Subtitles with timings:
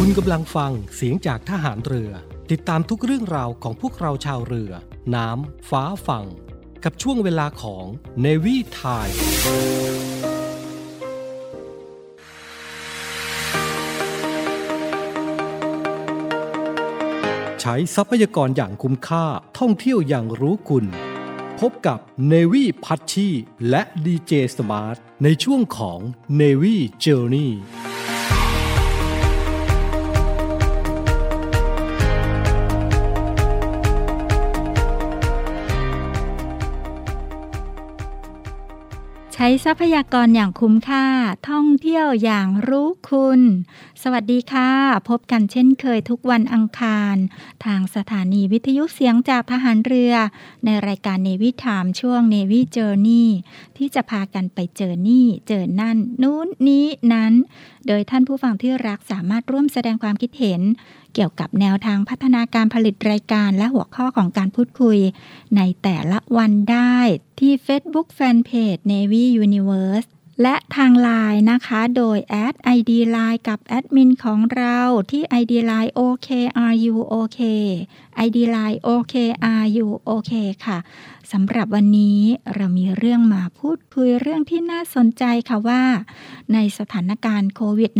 [0.00, 2.10] คุณกำลังฟังเสียงจากทหารเรือ
[2.50, 4.72] ติดตามทุกเรื่องราวของพวกเราชาวเรือ
[5.14, 6.26] น้ำ ฟ้าฝั่ง
[6.84, 7.84] กับช่วงเวลาของ
[8.20, 9.10] เนวีไทย
[17.60, 19.26] ใช้ทรัพยากรอย่างคุ้มค่า
[19.58, 20.84] ท่องเที่ยวอย่างรู้คุณ
[21.60, 21.98] พบกับ
[22.32, 23.28] Navy พัชชี
[23.68, 26.00] และ DJ Smart ในช่วงของ
[26.40, 27.50] Navy Journey
[39.40, 41.06] ใช้ทรัพยากรอย่างคุ้มค่า
[41.48, 43.40] ท่องเที่ยวอย่างรู้คุณ
[44.02, 44.70] สวัสดีค่ะ
[45.08, 47.16] พบกันเช่นเคยทุกวันอังคาร
[47.64, 50.14] ทางสถานีวิทยุเสียงจากทหารเรือ
[50.64, 53.30] ในรายการเนวิถามช่วงเนวิเจอร์นี่
[53.76, 57.32] ที่จะพากันไปเจอนี่ เจอนั่น นู้นนี้นั้น
[57.86, 60.60] โดยท่านผู้ฟังที่รักสามารถร่วมแสดงความคิดเห็น
[61.14, 64.98] เกี่ยวกับแนวทางพัฒนาการผลิตรายการและหัวข้อของการพูดคุย
[65.56, 66.96] ในแต่ละวันได้
[67.40, 70.08] ที่ Facebook Fanpage Navy Universe
[70.42, 74.78] และทางไลน์นะคะ โดยแอด ID Line กับแอดมินของเรา
[75.10, 77.40] ที่ ID Line OKRU OK
[78.26, 80.32] ID Line OKRU OK
[80.66, 80.78] ค่ะ
[81.32, 82.20] สำหรับวันนี้
[82.54, 85.82] เรามีเรื่องมาพูดคุยเรื่องที่น่าสนใจค่ะว่า
[86.52, 87.92] ในสถานการณ์โควิด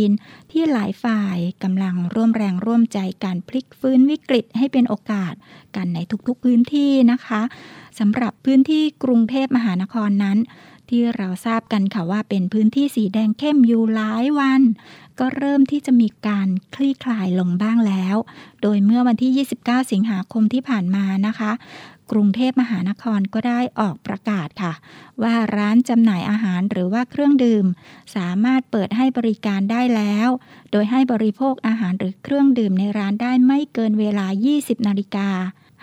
[0.00, 5.34] -19 ที่หลายฝ่ายกำลังร่วมแรงร่วมใจการพลิกฟื้นวิกฤตให้เป็นโอกาส
[5.76, 7.42] กันในทุกๆพื้นที่นะคะ
[7.98, 10.38] สำหรับพื้นที่กรุงเทพมหานครนั้น
[10.90, 14.62] ที่เราทราบกันค่ะว่าเป็นพื้นที่สีแดงเข้มอยู่หลายวัน
[15.20, 18.16] ก็เริ่มที่จะมีการคลี่คลายลงบ้างแล้ว
[18.62, 21.52] โดยเมื่อวันที่ 29 สิงหาคมที่ผ่านมานะคะ
[22.10, 24.72] กรุงเทพมหานครก็ได้ออกประกาศค่ะ
[25.22, 27.66] ว่าร้านจำหน่ายอาหารหรือว่าเครื่องดื่ม
[28.16, 30.28] สามารถเปิดให้บริการได้แล้ว
[30.72, 35.28] โดยให้บริโภคอาหารหรือเครื่องดื่มในร้านได้ไม่เกินเวลา 20 นาฬิกา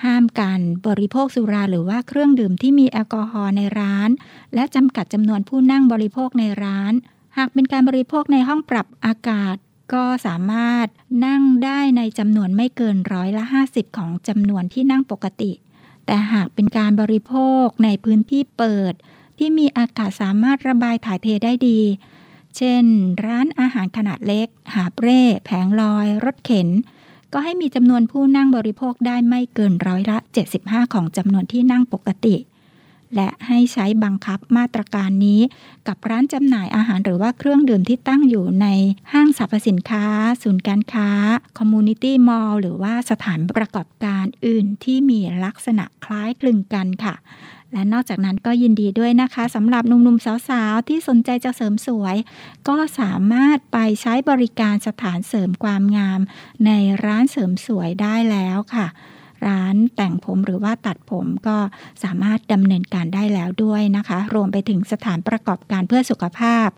[0.03, 4.09] ห้ามการบริโภคสุราหรือว่าเครื่องดื่มที่มีแอลกอฮอล์ในร้าน
[4.55, 6.93] และจำกัดจำนวนผู้นั่งบริโภคในร้าน
[7.37, 9.55] หากเป็นการบริโภคในห้องปรับอากาศ
[9.93, 10.87] ก็สามารถ
[11.25, 15.51] นั่งได้ในจำนวนไม่เกินร้อยละ 50 ของจำนวนที่นั่งปกติ
[16.05, 18.93] แต่หากเป็นการบริโภคในพื้นที่เปิด
[19.37, 21.79] ที่มีอากาศสามารถระบายถ่ายเทได้ดี
[22.57, 22.83] เช่น
[23.25, 26.67] ร้านอาหารขนาดเล็ก หาบเร่แผงลอย รถเข็น
[27.33, 30.17] ก็ให้มีจำนวนผู้นั่งบริโภคได้ไม่เกินร้อยละ
[30.55, 32.35] 75 ของจำนวนที่นั่งปกติ
[33.15, 35.41] และให้ใช้บังคับมาตรการนี้
[35.87, 38.67] กับร้านจำหน่ายอาหารหรือว่าเครื่องดื่มที่ตั้งอยู่ใน
[39.13, 40.05] ห้างสรรพสินค้า
[40.43, 41.09] ศูนย์การค้า
[41.57, 47.15] คอมมูนิตี้มอลล์หรือว่าสถานประกอบการอื่นที่มีลักษณะคล้ายคลึงกันค่ะ
[47.73, 52.15] และนอกจากนั้นก็ยินดีด้วยนะคะสำหรับหนุ่มๆสาวๆ ที่สนใจจะเสริมสวย
[52.67, 56.19] ก็สามารถไปใช้บริการสถานเสริมความงาม
[56.65, 56.71] ใน
[57.05, 58.87] ร้านเสริมสวยได้แล้วค่ะ
[59.47, 61.57] ร้านแต่งผมหรือว่าตัดผมก็
[62.03, 66.69] สามารถดำเนินการได้แล้วด้วยนะคะ รวมไปถึงสถานประกอบการเพื่อสุขภาพ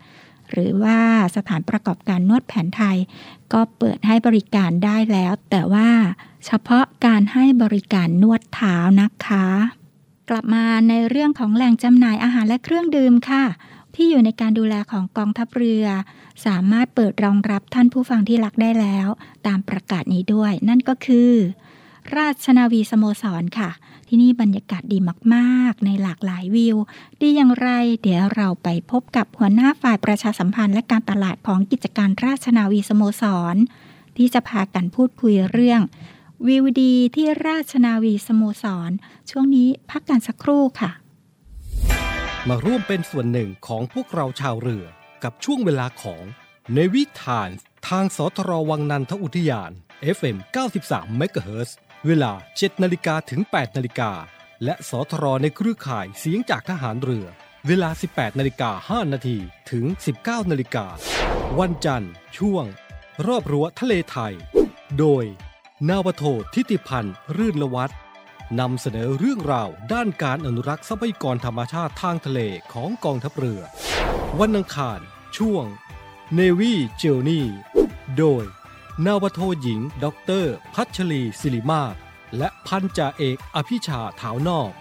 [0.52, 1.00] หรือว่า
[1.36, 2.98] สถานประกอบการนวดแผนไทย
[3.54, 5.90] ก็เปิดให้บริการได้แล้ว แต่ว่า
[6.46, 9.46] เฉพาะการให้บริการนวดเท้านะคะ
[10.30, 13.44] กลับมาในเรื่องของแหล่งจำหน่ายอาหารและเครื่องดื่มค่ะ
[13.96, 15.86] ที่อยู่ในการดูแลของกองทัพเรือ
[16.46, 19.08] สามารถเปิดรองรับท่านผู้ฟังที่รักได้แล้ว
[19.48, 21.32] ตามประกาศนี้ด้วย นั่นก็คือ
[22.18, 23.70] ราชนาวีสโมสรค่ะ
[24.08, 24.98] ที่นี่บรรยากาศดี
[25.34, 26.78] มากๆ ในหลากหลายวิว
[27.22, 27.70] ดีอย่างไร
[28.02, 33.24] เดี๋ยวเราไปพบกับหัวหน้าฝ่ายประชาสัมพันธ์และการตลาดของกิจการราชนาวีสโมส
[33.54, 33.56] ร
[34.18, 35.82] ที่จะพากันพูดคุยเรื่อง
[36.48, 38.92] วิวดีที่ราชนาวีสโมสร
[39.30, 40.92] ช่วงนี้พักกันสักครู่ค่ะ
[42.48, 44.86] มาร่วมเป็นส่วนหนึ่งของพวกเราชาวเรือ
[45.24, 46.24] กับช่วงเวลาของ
[46.76, 49.72] n a v y Times ทางสทรวังนันทอุทยาน
[50.18, 50.38] FM
[50.80, 51.70] 93 MHz
[52.08, 54.12] เวลา 7 นาฬิกาถึง 8 นาฬิกา
[54.64, 57.26] และสทรในเครือข่ายเสียงจากทหารเรือ
[57.68, 59.38] เวลา 18 นาฬิกา 5 นาที
[59.72, 59.86] ถึง
[60.20, 60.86] 19 นาฬิกา
[61.60, 62.66] วันจันทร์ ช่วง
[63.28, 64.34] รอบรั้วทะเลไทย
[65.00, 65.26] โดย
[65.90, 66.24] นาวโท
[66.54, 67.98] ทิติพันธ์รื่นละวัฒน์
[68.60, 72.40] นำเสนอเรื่องราวด้านการอนุรักษ์ทรัพยากรธรรมชาติทางทะเล
[72.74, 73.62] ของกองทัพเรือ
[74.40, 75.00] วันอังคาร
[75.38, 75.66] ช่วง
[76.38, 77.44] Navy Journey
[78.18, 78.44] โดย
[79.06, 81.96] นาวโทหญิงด็อกเตอร์พัชรีศิริมาศ
[82.38, 84.72] และพันจ่าเอกอภิชาถาวนอก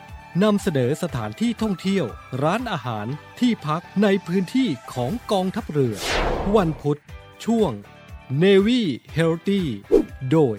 [0.43, 2.06] นำเสนอสถานที่ท่องเที่ยว
[2.43, 3.06] ร้านอาหาร
[3.41, 5.97] ที่พักในพื้นที่ของกองทัพเรือ
[6.56, 7.00] วันพุธ
[7.44, 7.73] ช่วง
[8.43, 8.83] Navy
[9.17, 9.62] Healthy
[10.33, 10.59] โดย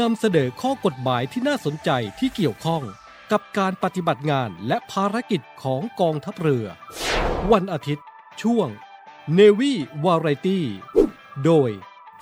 [0.00, 2.82] นำเสนอข้อกฎหมายที่น่าสนใจที่เกี่ยวข้อง
[3.32, 6.66] กับการปฏิบัติงานและภารกิจของกองทัพเรือ
[7.52, 8.06] วันอาทิตย์
[8.42, 8.68] ช่วง
[9.38, 9.72] Navy
[10.04, 10.60] Variety
[11.44, 11.70] โดย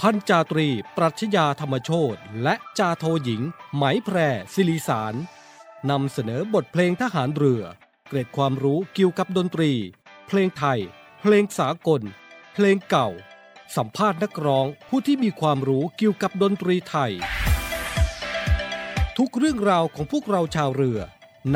[0.00, 3.42] พันจาตรี ปรัชญาธรรมโชตและจาโทหญิง
[3.74, 4.16] ไหมแพร
[4.54, 5.14] ศิริสาร
[5.90, 7.62] นำเสนอบทเพลงทหารเรือ
[8.08, 9.72] เกร็ดความรู้เกี่ยวกับดนตรี
[10.26, 10.80] เพลงไทย
[11.20, 12.02] เพลงสากล
[12.54, 13.08] เพลงเก่า
[13.76, 17.12] สัมภาษณ์นักร้องผู้ที่มีความรู้เกี่ยวกับดนตรีไทย
[19.18, 20.98] ทุกเรื่องราวของพวกเราชาวเรือ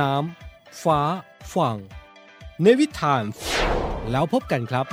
[0.01, 1.01] น้ำฟ้า
[1.55, 1.79] ฝั่ง
[2.63, 3.25] ในวิถาน
[4.11, 4.87] แล้วพบกันครับ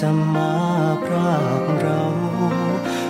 [0.00, 0.54] จะมา
[1.04, 2.04] พรากเรา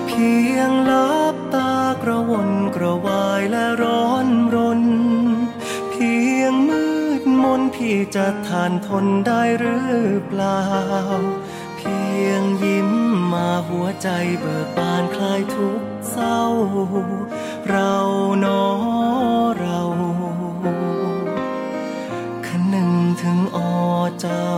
[0.07, 4.83] เพียงลับตากระวนกระวายและร้อนรน
[5.91, 6.85] เพียงมื
[7.21, 9.95] ดมนพี่จะทานทนได้หรือ
[10.27, 10.63] เปล่า
[11.77, 12.91] เพียงยิ้ม
[13.33, 14.09] มาหัวใจ
[14.41, 16.43] เบิกบานคลายทุกเศร้า
[17.69, 17.95] เรา
[18.41, 18.65] หนอ
[19.61, 19.81] เรา
[22.47, 23.59] คนึงถึงอ
[24.21, 24.51] เจ้า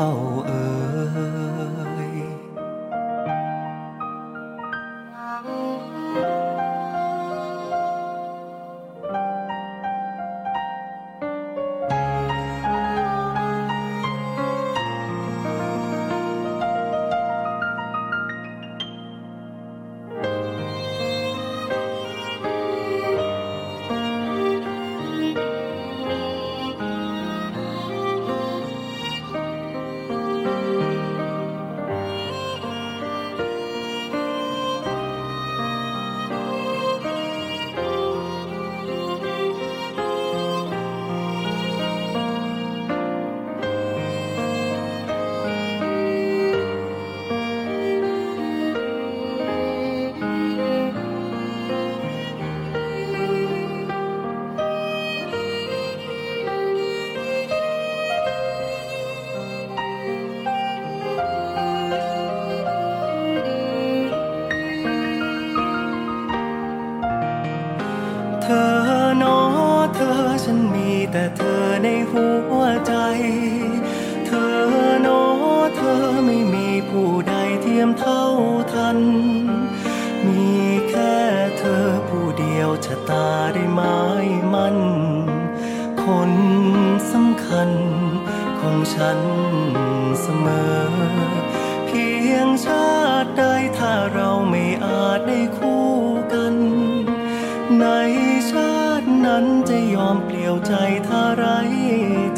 [99.35, 100.75] ันจะยอมเปลี่ยวใจ
[101.09, 101.45] ถ้าไร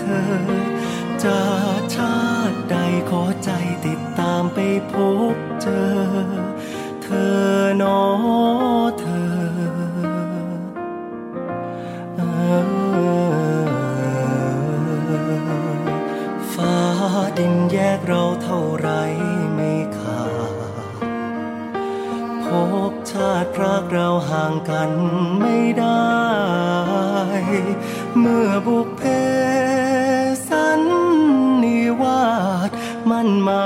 [0.00, 0.24] เธอ
[1.24, 1.44] จา
[1.78, 2.18] กชา
[2.50, 2.76] ติใด
[3.10, 3.50] ขอใจ
[3.86, 4.58] ติดตามไป
[4.92, 4.94] พ
[5.34, 5.92] บเจอ
[7.02, 7.44] เธอ
[7.78, 8.00] หนอ
[9.00, 9.34] เธอ
[12.16, 12.20] เอ
[12.52, 12.84] อ
[16.52, 16.76] ฟ้า
[17.38, 18.88] ดินแยกเราเท่าไร
[19.54, 20.74] ไม่ขาด
[22.44, 22.46] พ
[22.90, 24.90] บชาติพรากเราห่างกัน
[25.40, 26.04] ไม่ได้
[28.18, 29.02] เมื่อบุกเพ
[30.48, 30.82] สัน
[31.62, 32.24] นิวา
[32.68, 32.70] ส
[33.10, 33.63] มันมา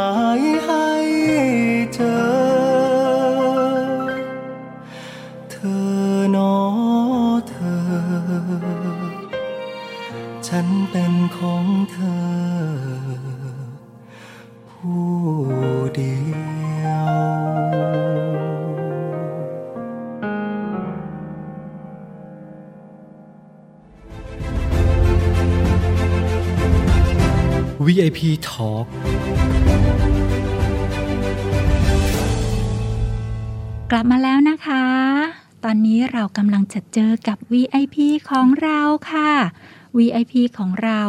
[28.08, 28.86] VIP Talk
[33.90, 34.84] กลับมาแล้วนะคะ
[35.64, 37.96] ตอนนี้เรากำลังจะเจอกับ VIP
[38.30, 39.32] ของเราค่ะ
[39.96, 41.02] VIP ของเรา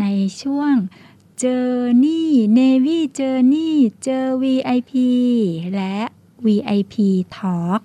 [0.00, 0.06] ใน
[0.42, 0.74] ช่วง
[1.42, 2.24] Journey
[2.58, 3.72] Navy Journey
[4.04, 4.92] เจอ VIP
[5.74, 5.96] และ
[6.46, 6.96] VIP
[7.38, 7.80] Talk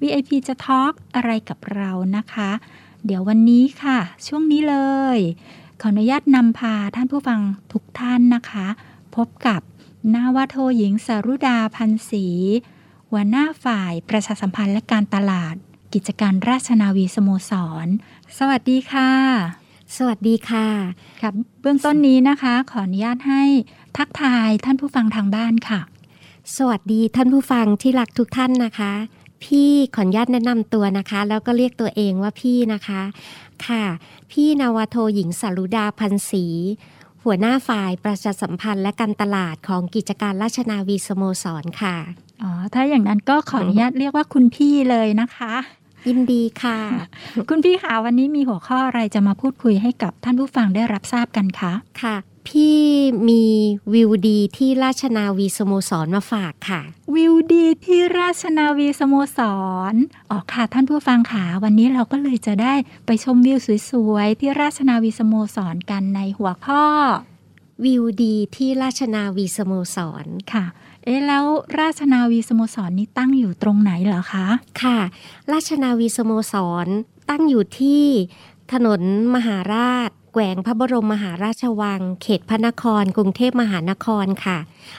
[0.00, 2.50] VIP จะ Talk อะไรกับเรานะคะ
[3.04, 4.76] เดี๋ยววันนี้ค่ะ ช่วงนี้เล
[5.16, 5.18] ย
[5.80, 7.40] ขออนุญาตนำพาท่านผู้ฟัง
[7.72, 8.66] ทุกท่านนะคะ
[9.16, 9.60] พบกับ
[10.14, 12.26] นาวาโทหญิงสารุดาพันศรี
[13.10, 15.54] หัวหน้าฝ่ายประชาสัมพันธ์และการตลาด
[15.94, 17.52] กิจการราชนาวีสโมส
[17.84, 17.86] ร
[18.38, 19.10] สวัสดีค่ะ
[19.96, 20.68] สวัสดีค่ะ
[21.22, 23.42] ครับเบื้องต้นนี้นะคะ ขออนุญาตให้
[23.96, 25.80] ทักทายท่านผู้ฟังทางบ้านค่ะ
[26.56, 28.92] สวัสดีท่านผู้ฟังที่รักทุกท่านนะคะ
[29.44, 33.02] พี่ขออนุญาตแนะนำตัวนะคะ แล้วก็เรียกตัวเองว่าพี่นะคะ
[33.66, 33.84] ค่ะ
[34.32, 36.44] พี่นาวาโทหญิงสารุดาพันศรี
[37.24, 41.96] หัวหน้าฝ่ายประชาสัมพันธ์และการตลาดของกิจการราชนาวีสโมสรค่ะ
[42.42, 45.54] อ๋อ ถ้าอย่างนั้นก็ขออนุญาตเรียกว่าคุณพี่เลยนะคะ
[46.08, 46.78] ยินดีค่ะ
[47.48, 52.16] คุณพี่คะวันนี้มีหัวข้ออะไรจะมาพูดคุยให้กับท่านผู้ฟังได้รับทราบกันคะ ค่ะ
[52.48, 52.78] พี่
[53.28, 53.44] มี
[53.92, 56.80] วิวดีที่ราชนาวีสโมสรมาฝากค่ะ
[57.14, 59.38] วิวดีที่ราชนาวีสโมส
[59.92, 59.94] ร
[60.30, 62.74] อ๋อค่ะ ท่านผู้ฟังค่ะวันนี้เราก็เลยจะได้
[63.06, 63.58] ไปชมวิว
[63.90, 66.84] สวยๆ ที่ราชนาวีสโมสรกันในหัวข้อ
[67.84, 70.64] วิวดีที่ราชนาวีสโมสรค่ะ
[71.04, 71.44] เอ๊ะแล้ว
[71.80, 74.46] ราชนาวีสโมสรนี้ตั้งอยู่ตรงไหนเหรอคะ
[74.82, 74.98] ค่ะ
[75.52, 76.54] ราชนาวีสโมส
[76.84, 76.86] ร
[77.30, 78.04] ตั้งอยู่ที่
[78.72, 79.00] ถนน
[79.34, 84.58] มหาราช แกวงพระบรมมหาราชวัง เขตพระนคร กรุงเทพมหานครค่ะ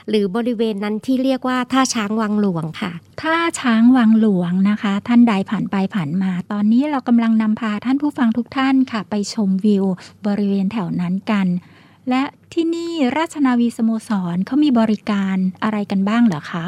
[0.10, 9.86] หรือบริเวณนั้นที่เรียกว่าท่าช้างวังหลวงค่ะ ท่าช้างวังหลวงนะคะ ท่านใดผ่านไปผ่านมา ตอนนี้เรากำลังนำพาท่านผู้ฟังทุกท่านค่ะ ไปชมวิว
[10.28, 11.48] บริเวณแถวนั้นกัน
[12.10, 12.24] และ
[12.54, 16.66] ที่นี่ราชนาวีสโมสรเขามีบริการอะไรกันบ้างเหรอคะ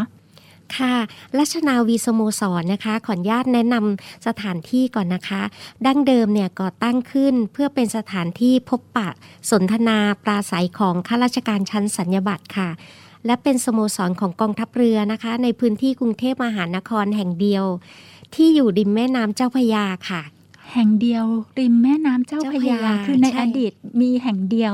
[0.77, 0.95] ค่ะ
[1.37, 5.41] ราชนาวีสโมสรนะคะ ขออนุญาตแนะนำสถานที่ก่อนนะคะ
[5.85, 9.09] ดั้งเดิมเนี่ยก่อตั้งขึ้นเพื่อเป็นสถานที่พบปะ
[9.51, 12.69] สนทนาปราศัยของข้าราชการชั้นสัญญบัตรค่ะ
[13.25, 17.65] และเป็นสโมสรของกองทัพเรือนะคะ ในพื้นที่กรุงเทพมหานครแห่งเดียว
[18.35, 20.21] ที่อยู่ริมแม่น้ำเจ้าพระยาค่ะ
[20.73, 21.25] แห่งเดียว
[21.59, 24.73] ริมแม่น้ำเจ้าพระยาเจ้าพระยาคือในใช่อดีตมีแห่งเดียว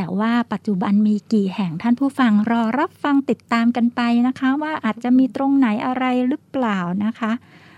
[0.00, 7.32] แต่ว่าปัจจุบันมีกี่แห่งท่านผู้ฟังรอรับฟังติดตามกันไปนะคะ ว่าอาจจะมีตรงไหนอะไรหรือเปล่านะคะ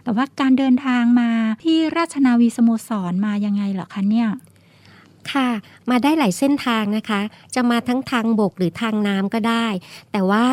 [0.04, 1.30] แต่ว่าการเดินทางมา
[1.64, 4.28] ที่ราชนาวีสโมสรมายังไงเหรอคะเนี่ย
[5.32, 5.48] ค่ะ
[5.90, 7.20] มาได้หลายเส้นทางนะคะ
[7.54, 9.66] จะมาทั้งทางบกหรือทางน้ำก็ได้
[10.12, 10.46] แต่ว่า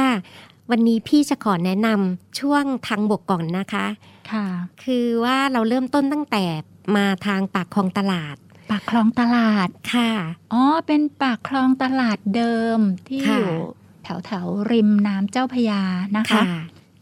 [0.69, 3.86] วันนี้พี่จะขอแนะนำช่วงทางบกก่อนนะคะ
[4.31, 4.45] ค่ะ
[4.83, 6.43] คือว่าเราเริ่มต้นตั้งแต่
[6.95, 8.36] มาทางปากคลองตลาด
[8.69, 10.12] ปากคลองตลาดค่ะ
[10.53, 13.51] อ๋อเป็นปากคลองตลาดเดิมที่อค่ะยู่
[14.03, 15.81] แถวแถวๆริมน้ำเจ้าพระยา
[16.17, 16.45] นะคะค่ะ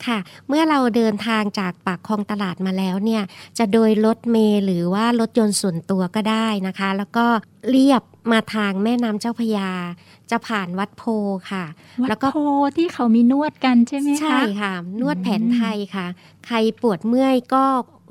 [0.05, 0.17] ค่ะ
[0.47, 3.23] เมื่อเราเดินทางจากปากคลองตลาดมาแล้วเนี่ย
[3.57, 7.25] จะโดยรถเมล์หรือว่ารถยนต์ส่วนตัวก็ได้นะคะ แล้วก็
[7.69, 9.71] เรียบมาทางแม่น้ำเจ้าพระยา
[10.31, 11.03] จะผ่านวัดโพ
[11.51, 11.65] ค่ะ
[12.01, 12.37] วัดแล้วก็โพ
[12.77, 16.07] ที่เขามีนวดกันใช่ไหมคะใช่ค่ะ นวดแผนไทยค่ะ
[16.47, 17.63] ใครปวดเมื่อยก็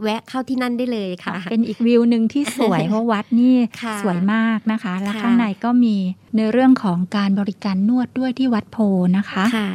[0.02, 5.96] แวะเข้าที่นั่นได้เลยค่ะ เป็นอีกวิวหนึ่งที่สวยเพราะวัดนี่ค่ะสวยมากนะคะ และค่ะข้างในก็มี
[6.36, 8.78] ในเรื่องของการบริการนวดด้วยที่วัดโพ
[9.16, 9.70] นะคะค่ะ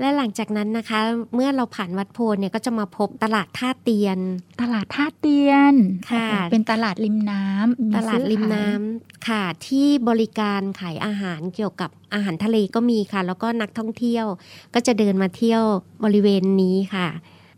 [0.00, 1.00] และหลังจากนั้นนะคะ
[1.34, 4.18] เมื่อเราผ่านวัดโพนเนี่ยก็จะมาพบตลาดท่าเตียน
[4.62, 5.74] ตลาดท่าเตียน
[6.10, 14.26] ค่ะโอ้โหเป็นตลาดริมน้ำมีตลาดซื้อริมขายน้ำค่ะ ที่บริการขายอาหารเกี่ยวกับอาหารทะเลก็มีค่ะ แล้วก็นักท่องเที่ยว
[14.74, 15.62] ก็จะเดินมาเที่ยว
[16.04, 17.08] บริเวณนี้ค่ะ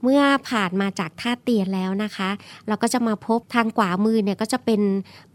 [0.04, 2.30] เมื่อผ่านมาจากท่าเตียนแล้วนะคะ
[2.68, 4.80] เราก็จะมาพบทางขวามือเนี่ยก็จะเป็น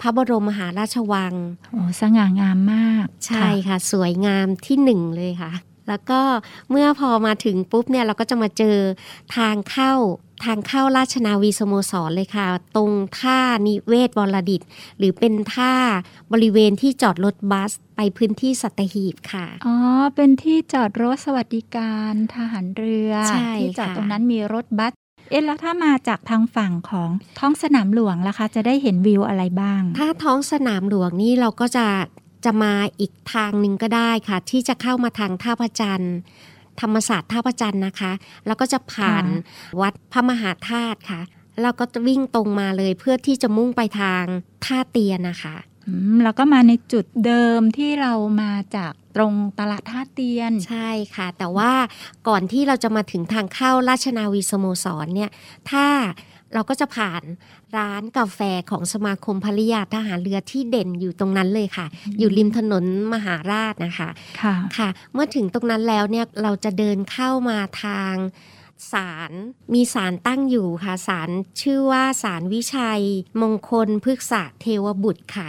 [0.02, 1.34] พระบรมมหาราชวัง
[1.72, 5.54] โอ้สง่างามมาก ใช่ค่ะ สวยงามที่หนึ่งเลยค่ะ
[5.90, 6.22] แล้วก็
[6.70, 8.78] เมื่อพอมาถึงปุ๊บเนี่ยเราก็จะมาเจอ
[9.36, 9.94] ทางเข้า
[10.43, 14.62] ทางเข้าราชนาวีสโมสรเลยค่ะ ตรงท่านิเวศวรดิต
[14.98, 15.74] หรือเป็นท่า
[16.31, 19.75] บริเวณที่จอดรถบัสไปพื้นที่สัตหีบค่ะ อ๋อ
[20.15, 24.91] เป็นที่จอดรถสวัสดิการทหารเรือใช่ที่จอดค่ะตรงนั้นมีรถบัส
[25.29, 31.88] เอ๊ะแล้วถ้ามาจากทางฝั่งของท้องสนามหลวงล่ะคะ จะได้เห็นวิวอะไรบ้าง ถ้าท้องสนามหลวงนี่เราก็จะ
[32.46, 36.15] จะมาอีกทางหนึ่งก็ได้ค่ะ ที่จะเข้ามาทางท่าพระจันทร์
[36.82, 38.12] ธรรมศาสตร์ท่าพระจันทร์นะคะ
[38.48, 41.22] แล้วก็จะผ่านค่วัดพระมหาธาตุค่ะ
[41.62, 44.24] เราก็จะวิ่งตรงมาเลยเพื่อที่จะมุ่งไปทาง
[44.66, 45.56] ท่าเตียนนะคะ
[45.88, 51.72] อืมแล้วก็มาในจุดเดิมที่เรามาจากตรงตลาดท่าเตียน ใช่ค่ะ แต่ว่า
[52.28, 55.32] ก่อนที่เราจะมาถึงทางเข้าราชนาวีสโมสรเนี่ย
[55.70, 55.86] ถ้า
[56.53, 57.24] เราก็จะผ่าน
[57.77, 58.39] ร้านกาแฟ
[58.72, 61.86] ของสมาคมภริยาทหารเรือที่เด่นอยู่ตรงนั้นเลยค่ะ
[62.20, 64.10] อยู่ริมถนนมหาราชนะคะ
[64.41, 68.15] ค่ะค่ะ เมื่อถึงตรงนั้นแล้วเนี่ยเราจะเดินเข้ามาทาง
[68.94, 69.32] ศาล
[69.74, 71.29] มีศาลตั้งอยู่ค่ะศาล
[71.62, 73.03] ชื่อว่าศาลวิชัย
[73.41, 75.48] มงคลพฤกษะเทวบุตรค่ะ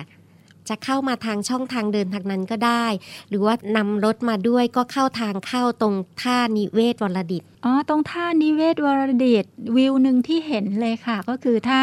[0.71, 2.87] จะเข้ามาทางช่องทางเดินทางนั้นก็ได้
[3.29, 9.45] หรือว่านำรถมาด้วยก็เข้าทางเข้าตรงท่านิเวศวรดิตอ๋อตรงท่านิเวศวรดิต
[9.77, 11.81] วิวหนึ่งที่เห็นเลยค่ะ ก็คือถ้า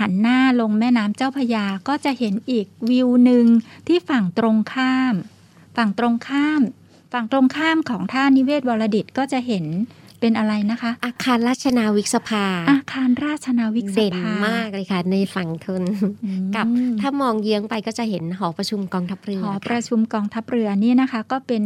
[0.00, 3.46] หันหน้าลงแม่น้ำเจ้าพยาก็จะเห็นอีกวิวหนึ่ง
[3.86, 5.14] ที่ฝั่งตรงข้าม
[5.76, 6.60] ฝั่งตรงข้าม
[7.12, 9.64] ฝั่งตรงข้ามของท่านิเวศวรดิตก็จะเห็น
[10.22, 14.14] เป็นอะไรนะคะ อาคารราชนาวิกสภา อาคารราชนาวิกสภาเด่น
[14.46, 15.82] มากเลยค่ะ ในฝั่งทน
[16.24, 16.66] อืมกับ
[17.00, 21.62] ถ้ามองเยื้องไปก็จะเห็นหอประชุมกองทัพเรือหอค่ะประชุมกองทัพเรือนี่นะคะ ก็เป็น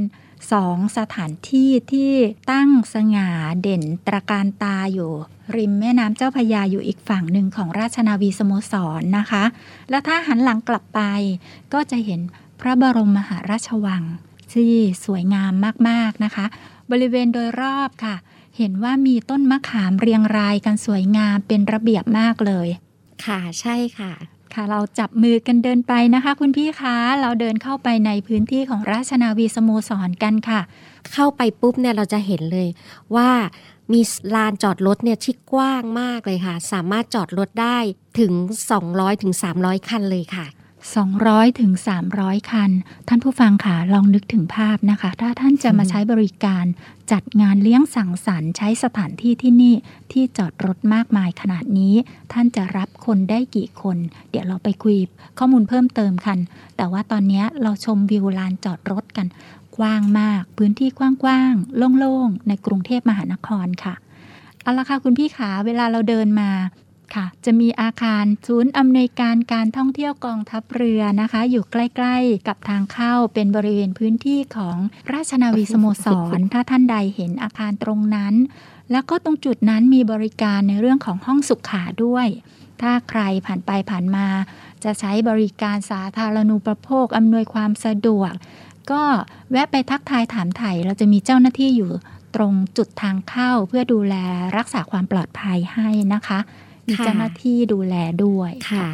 [0.53, 2.13] สองสถานที่ที่
[2.53, 3.31] ตั้งสง่า
[3.63, 5.13] เด่นตระการตาอยู่
[5.57, 9.45] ริมแม่น้ำเจ้าพระยาอยู่อีกฝั่งหนึ่งของราชนาวีสโมสรนะคะ
[9.91, 11.01] แล้วถ้าหันหลังกลับไป
[11.73, 12.21] ก็จะเห็น
[12.61, 14.03] พระบรมมหาราชวัง
[14.53, 15.53] ที่สวยงาม
[15.89, 16.47] มาก ๆ นะคะ
[16.91, 18.17] บริเวณโดยรอบค่ะ
[18.57, 22.69] เห็นว่ามีต้นมะขามเรียงรายกันสวยงามเป็นระเบียบมากเลย
[23.25, 24.13] ค่ะใช่ค่ะ
[24.55, 30.61] ค่ะ เราจับมือกันเดินไปนะคะ คุณพี่คะเราเดินเข้าไปในพื้นที่ของราชนาวีสโมสรกันค่ะ
[31.13, 32.69] เข้าไปปุ๊บเนี่ยเราจะเห็นเลย
[33.17, 33.31] ว่า
[33.93, 34.01] มี
[34.35, 37.79] ลานจอดรถเนี่ยที่กว้างมากเลยค่ะ สามารถจอดรถได้
[38.19, 38.33] ถึง
[38.79, 40.47] 200ถึง300 คันเลยค่ะ
[40.95, 41.73] 200ถึง
[42.11, 42.71] 300 คัน
[43.09, 46.65] ท่านผู้ฟังค่ะลองนึกถึงภาพนะคะ ถ้าท่านจะมาใช้บริการ
[47.13, 49.75] จัดงานเลี้ยงสังสรรค์ใช้สถานที่ที่นี่
[50.13, 51.95] ที่จอดรถมากมายขนาดนี้
[52.33, 53.97] ท่านจะรับคนได้กี่คน
[54.31, 54.97] เดี๋ยวเราไปคุย
[55.39, 56.39] ข้อมูลเพิ่มเติมกัน
[56.77, 59.27] แต่ว่าตอนนี้เราชมวิวลานจอดรถกัน
[59.77, 63.95] กว้างมาก พื้นที่กว้างๆโล่งๆ ในกรุงเทพมหานครค่ะ
[64.63, 66.51] เอาละค่ะคุณพี่ขาเวลาเราเดินมา
[67.15, 74.77] ค่ะ จะมีอาคารศูนย์อำนวยการการท่องเที่ยวกองทัพเรือนะคะ อยู่ใกล้ ๆ กับทางเข้าเป็นบริเวณพื้นที่ของ
[75.13, 78.35] ราชนาวีสโมสร ถ้าท่านใดเห็นอาคารตรงนั้น
[78.91, 82.27] แล้วก็ตรงจุดนั้นมีบริการในเรื่องของห้องสุขาด้วย
[82.83, 84.27] ถ้าใครผ่านไปผ่านมา
[84.85, 88.33] จะใช้บริการสาธารณูปโภคอำนวยความสะดวก
[88.91, 89.03] ก็
[89.51, 91.91] แวะไปทักทายถามไถ่เราจะมีเจ้าหน้าที่อยู่
[92.35, 94.15] ตรงจุดทางเข้าเพื่อดูแล
[94.57, 96.39] รักษาความปลอดภัยให้นะคะ
[96.89, 97.95] มีค่ะเจ้าหน้าที่ดูแล
[98.25, 98.89] ด้วยค่ะ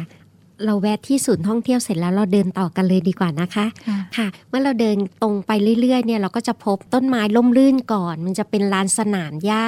[0.65, 5.51] เราแวะที่ศูนย์ท่องเที่ยวเสร็จแล้วเราเดินต่อกันเลยดีกว่านะคะค่ะค่ะ เมื่อเราเดินตรงไป
[5.81, 9.67] เรื่อยๆเนี่ยเราก็จะพบต้นไม้ล่มลื่นก่อน มันจะเป็นลานสนามหญ้า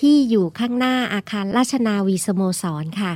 [0.00, 3.12] ที่อยู่ข้างหน้าอาคารราชนาวีสโมสรค่ะ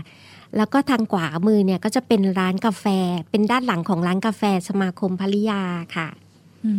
[0.56, 2.84] แล้วก็ทางขวามือเนี่ยก็จะเป็นร้านกาแฟ
[3.30, 5.62] เป็นด้านหลังของร้านกาแฟสมาคมภริยา
[5.96, 6.08] ค่ะ
[6.64, 6.72] อื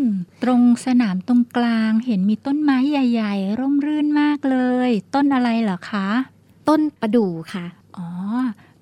[0.00, 0.02] ม
[0.42, 4.56] ตรงสนามตรงกลางเห็นมีต้นไม้ใหญ่ ๆ ร่มรื่นมากเล
[4.88, 6.08] ย ต้นอะไรเหรอคะ
[6.68, 8.08] ต้นประดู่ค่ะ อ๋อ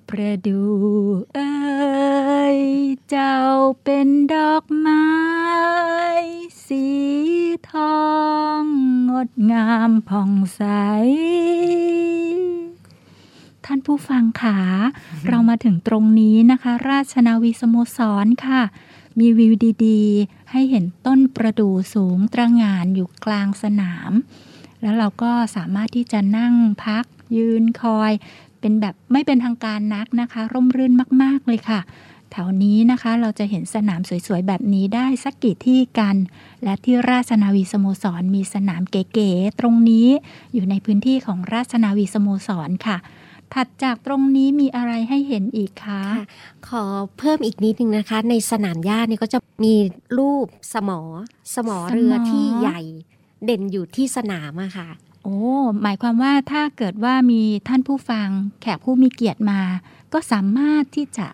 [0.09, 0.61] ประดู
[1.35, 2.61] เอ้ย
[3.09, 3.37] เจ้า
[3.83, 5.07] เป็นดอกไม้
[6.65, 6.85] สี
[7.71, 8.05] ทอ
[8.61, 8.63] ง
[9.09, 10.61] งดงามผ่องใส
[13.65, 14.59] ท่านผู้ฟังขา
[15.27, 18.61] เรามาถึงตรงนี้นะคะ ราชนาวีสโมสรค่ะ
[19.19, 19.53] มีวิว
[19.85, 24.11] ดี ๆ ให้เห็นต้นประดู่สูงตระหง่านอยู่กลางสนาม
[24.81, 26.53] แล้วเราก็สามารถที่จะนั่ง
[26.85, 27.05] พัก
[27.37, 28.11] ยืนคอย
[28.59, 31.79] เป็นแบบไม่เป็นทางการนักนะคะ ร่มรื่นมาก ๆ เลยค่ะ
[32.31, 36.15] แถวนี้นะคะเราจะเห็นสนามสวย ๆ แบบนี้ได้สักกี่ที่กัน
[36.63, 40.07] และที่ราชนาวีสโมสรมีสนามเก๋ๆตรงนี้
[40.53, 42.97] อยู่ในพื้นที่ของราชนาวีสโมสรค่ะ
[43.53, 46.25] ถัดจากตรงนี้มีอะไรให้เห็นอีกคะค่ะ
[46.67, 46.83] ขอ
[47.17, 49.75] เพิ่มอีกนิดนึงนะคะ ในสนามหญ้าเนี่ยก็จะมี
[50.17, 51.01] รูปสมอ
[51.55, 52.81] สมอเรือที่ใหญ่
[53.45, 54.89] เด่นอยู่ที่สนามอะค่ะ
[55.23, 55.39] โอ้
[55.81, 58.27] หมายความว่าถ้าเกิดว่ามีท่านผู้ฟัง
[58.61, 59.61] แขกผู้มีเกียรติมา
[60.13, 61.27] ก็สามารถที่จะ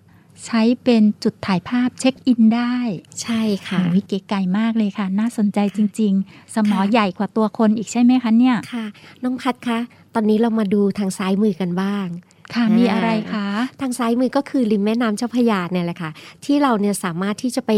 [0.46, 2.76] ใช้เป็นจุดถ่ายภาพเช็คอินได้
[3.22, 8.86] ใช่ค่ะโอ้ยเก๋ไก่มากเลยค่ะ น่าสนใจจริง ๆ สมอค่ะใหญ่กว่าตัวคนอีกใช่ไหมคะเนี่ยค่ะ
[9.24, 9.80] น้องพัดคะ
[10.14, 12.08] ตอนนี้เรามาดูทางซ้ายมือกันบ้าง
[12.54, 13.48] ค่ะอ่ามีมีอะไรคะ
[13.82, 16.12] ทางซ้ายมือก็คือริมแม่น้ำเจ้าพระยาเนี่ยแหละค่ะ
[16.46, 17.72] ที่เราเนี่ยสามารถที่จะไป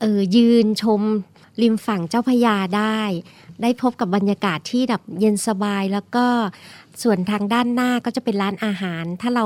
[0.00, 1.00] เออยืนชม
[1.62, 3.00] ริมฝั่งเจ้าพระยาได้
[3.62, 6.26] ได้พบกับบรรยากาศที่แบบเย็นสบายแล้วก็
[7.02, 9.44] ส่วนทางด้านหน้าก็จะเป็นร้านอาหาร ถ้าเรา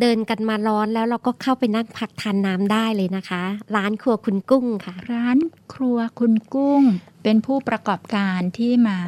[0.00, 3.42] เดินกันมาร้อนแล้วเราก็เข้าไปนั่งพักทานน้ำได้เลยนะคะ
[3.76, 5.38] ร้านครัวคุณกุ้งค่ะ ร้าน
[5.74, 6.82] ครัวคุณกุ้ง
[7.22, 8.98] เป็นผู้ประกอบการที่มา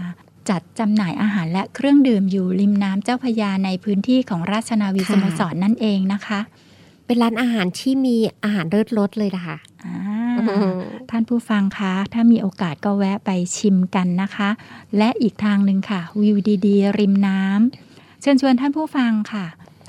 [0.51, 6.41] จัดจำหน่ายอาหารและเครื่องดื่มอยู่ริมน้ำเจ้าพระยาในพื้นที่ของราชนาวีค่ะสโมสรนั่นเองนะคะ
[7.07, 9.99] เป็นร้านอาหารที่มีอาหารเลิศรสเลยนะคะอ่า
[11.11, 14.49] ท่านผู้ฟังคะ ถ้ามีโอกาสก็แวะไปชิมกันนะคะ
[14.99, 16.37] และอีกทางหนึ่งค่ะ วิว
[16.67, 19.47] ดีๆ ริมน้ำเชิญชวนท่านผู้ฟังค่ะ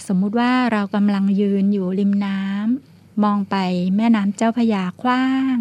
[0.08, 3.56] สมมุติว่าเรากำลังยืนอยู่ริมน้ำมองไป
[3.95, 5.58] แม่น้ำเจ้าพระยากว้าง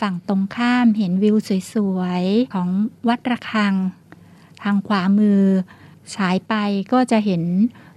[0.00, 1.36] ฝั่งตรงข้ามเห็นวิว
[1.72, 2.68] สวยๆ ของ
[3.08, 3.74] วัดระฆัง
[4.62, 5.42] ทางขวามือ
[6.14, 6.54] ฉายไป
[6.92, 7.42] ก็จะเห็น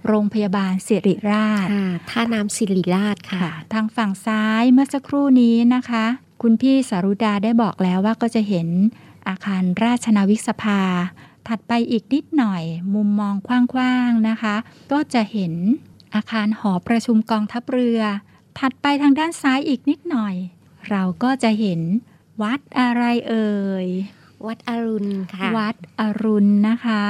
[0.06, 6.04] โรงพยาบาลสิริราชค่ะท่าน้ำศิริราชค่ะค่ะ ทางฝั่งซ้ายเมื่อสักครู่นี้นะคะ
[6.42, 8.68] คุณพี่สารุดาได้บอกแล้วว่าก็จะเห็น
[9.28, 10.80] อาคารราชนาวิกสภา
[11.48, 12.62] ถัดไปอีกนิดหน่อย
[12.94, 14.56] มุมมองกว้างๆนะคะ
[14.92, 15.54] ก็จะเห็น
[16.14, 18.00] อาคารหอประชุมกองทัพเรือ
[18.58, 20.34] ถัดไปทางด้านซ้ายอีกนิดหน่อย
[20.90, 21.80] เราก็จะเห็น
[22.42, 23.86] วัดอะไรเอ่ย
[24.46, 27.02] วัดอรุณค่ะ วัดอรุณนะคะ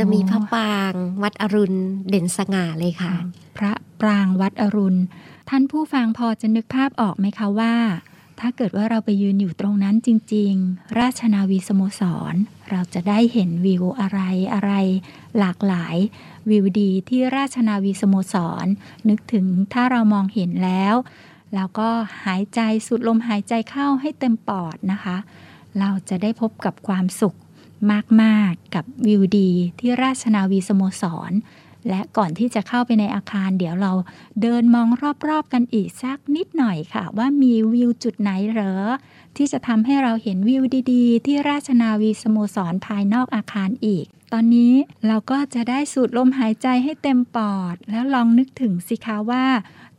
[0.00, 1.76] จะมีพระอ๋อปรางวัดอรุณ
[2.08, 3.12] เด่นสง่าเลยค่ะ
[3.58, 5.00] พระปรางวัดอรุณ
[5.48, 7.74] ท่านผู้ฟังพอจะนึกภาพออกไหมคะว่า
[8.40, 12.34] ถ้าเกิดว่าเราไปยืนอยู่ตรงนั้นจริง ๆ ราชนาวีสโมสร
[12.70, 14.20] เราจะได้เห็นวิวอะไร
[14.54, 14.72] อะไร
[15.38, 15.96] หลากหลาย
[16.50, 18.34] วิวดีที่ราชนาวีสโมส
[18.64, 18.66] ร
[19.08, 20.94] นึกถึงถ้าเรามองเห็นแล้ว
[21.54, 21.88] แล้วก็
[22.24, 25.16] หายใจสูดลมหายใจเข้าให้เต็มปอดนะคะ
[25.78, 27.36] เราจะได้พบกับความสุข
[27.92, 31.32] มากๆกกับวิวดีที่ราชนาวีสโมสร
[31.88, 33.92] และก่อนที่จะเข้าไปในอาคาร เดี๋ยวเรา
[34.42, 34.88] เดินมอง
[35.28, 38.76] รอบๆกันอีกสักนิดหน่อยค่ะ ว่ามีวิวจุดไหนเหรอ
[39.36, 40.62] ที่จะทำให้เราเห็นวิว
[40.92, 44.74] ดีๆ ที่ราชนาวีสโมสรภายนอกอาคารอีก ตอนนี้
[45.06, 49.46] เราก็จะได้สูดลมหายใจให้เต็มปอด แล้วลองนึกถึงสิคะว่า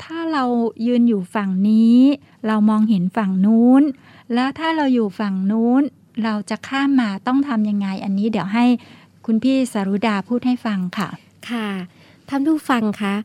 [0.04, 0.44] ถ้าเรา
[0.86, 2.00] ยืนอยู่ฝั่งนี้
[2.48, 3.84] เรามองเห็นฝั่งนู้น
[4.34, 5.82] แล้วถ้าเราอยู่ฝั่งนู้น
[6.24, 8.66] เราจะข้ามมาต้องทำยังไง อันนี้เดี๋ยวให้
[9.26, 11.10] คุณพี่สารุดาพูดให้ฟังค่ะ
[11.50, 11.68] ค่ะ
[12.30, 13.16] ท่านผู้ฟังคะ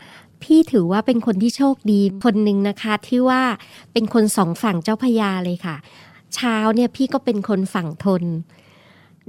[0.43, 3.43] พี่ถือว่าเป็นคนที่โชคดีคนหนึ่งนะคะ ที่ว่า
[3.93, 5.77] เป็นคนสองฝั่งเจ้าพยาเลยค่ะ
[6.35, 8.23] เช้าเนี่ยพี่ก็เป็นคนฝั่งทน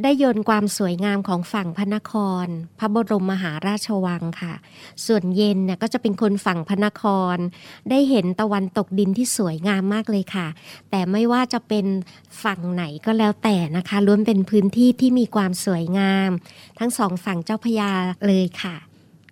[0.04, 2.14] ได้ยนต์ความสวยงามของฝั่งพระนค
[2.46, 2.48] ร
[2.80, 4.54] พระบรมมหาราชวังค่ะ
[5.06, 7.04] ส่วนเย็นเนี่ยก็จะเป็นคนฝั่งพระนค
[7.36, 7.38] ร
[7.90, 10.48] ได้เห็นตะวันตกดินที่สวยงามมากเลยค่ะ
[10.90, 11.86] แต่ไม่ว่าจะเป็น
[12.44, 16.30] ฝั่งไหนก็แล้วแต่นะคะล้วนเป็นพื้นที่ที่มีความสวยงาม
[16.80, 17.92] ทั้งสองฝั่งเจ้าพยา
[18.28, 18.87] เลยค่ะ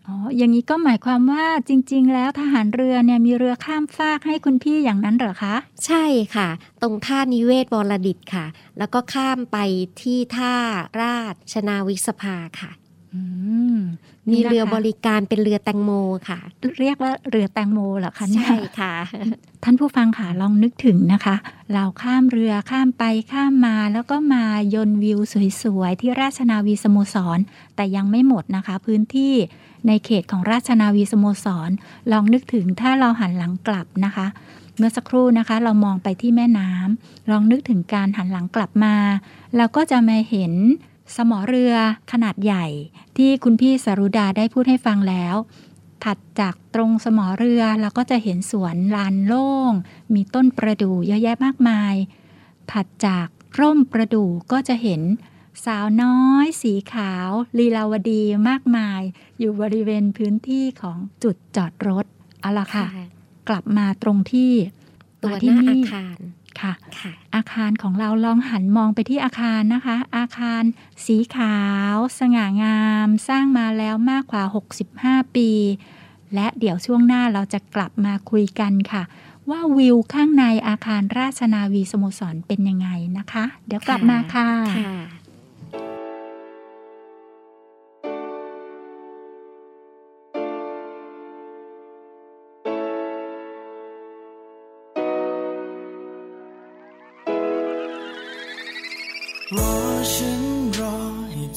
[0.08, 6.50] อ๋อ อย่างนี้ก็หมายความว่าจริง ๆ แล้วทหารเรือเนี่ยมีเรือข้ามฟากให้คุณพี่อย่างนั้นเหรอคะ ใช่ค่ะ
[6.82, 8.46] ตรงท่านิเวศวรดิตค่ะ
[8.78, 9.58] แล้วก็ข้ามไป
[10.02, 10.54] ที่ท่า
[11.02, 11.20] รา
[11.54, 12.72] ชนาวิกสภาค่ะ
[13.14, 13.22] อื
[13.76, 13.78] ม
[14.30, 15.92] มีนี่นะคะเรือบริการเป็นเรือแตงโม
[16.30, 16.40] ค่ะ
[16.80, 18.94] เรียกว่าเรือแตงโมเหรอคะเนี่ยใช่ค่ะ
[19.64, 21.36] ท่านผู้ฟังค่ะลองนึกถึงนะคะ
[21.74, 25.20] เราข้ามเรือข้ามไปข้ามมาแล้วก็มายนต์วิว
[25.62, 27.40] สวยๆ ที่ราชนาวีสโมสร
[27.76, 29.34] แต่ยังไม่หมดนะคะ พื้นที่
[29.88, 31.70] ในเขตของราชนาวีสโมสร
[32.12, 34.28] ลองนึกถึงถ้าเราหันหลังกลับนะคะ
[34.78, 38.96] เมื่อสักครู่นะคะ เรามองไปที่แม่น้ำลองนึกถึงการหันหลังกลับมา
[39.58, 40.54] เราก็จะมาเห็น
[41.16, 41.74] สมอเรือ
[42.12, 42.66] ขนาดใหญ่
[43.18, 45.36] ที่คุณพี่สรุดาได้พูดให้ฟังแล้ว
[46.04, 49.72] ถัดจากตรงสมอเรือเราก็จะเห็นสวนลานโล่ง
[50.14, 51.94] มีต้นประดู่เยอะแยะมากมาย
[52.72, 53.28] ถัดจาก
[53.60, 55.02] ร่มประดู่ก็จะเห็น
[55.66, 59.02] สาวน้อย สีขาว ลีลาวดีมากมาย
[59.40, 62.06] อยู่บริเวณพื้นที่ของจุดจอดรถ
[62.42, 62.86] เอาละค่ะ
[63.50, 64.52] กลับมาตรงที่
[65.24, 66.20] ตัวมาหที่น้าอานี่คาร
[66.62, 70.64] ค่ะค่ะ อาคารของเราลองหันมองไปที่อาคารนะคะ อาคาร
[71.06, 71.58] สีขา
[71.94, 74.44] ว สง่างาม สร้างมาแล้วมากกว่า
[74.86, 75.50] 65 ปี
[76.36, 79.04] และเดี๋ยวช่วงหน้าเราจะกลับมาคุยกันค่ะ
[79.50, 84.50] ว่าวิวข้างในอาคารราชนาวีสโมสรเป็นยังไงนะคะ เดี๋ยวกลับมาค่ะ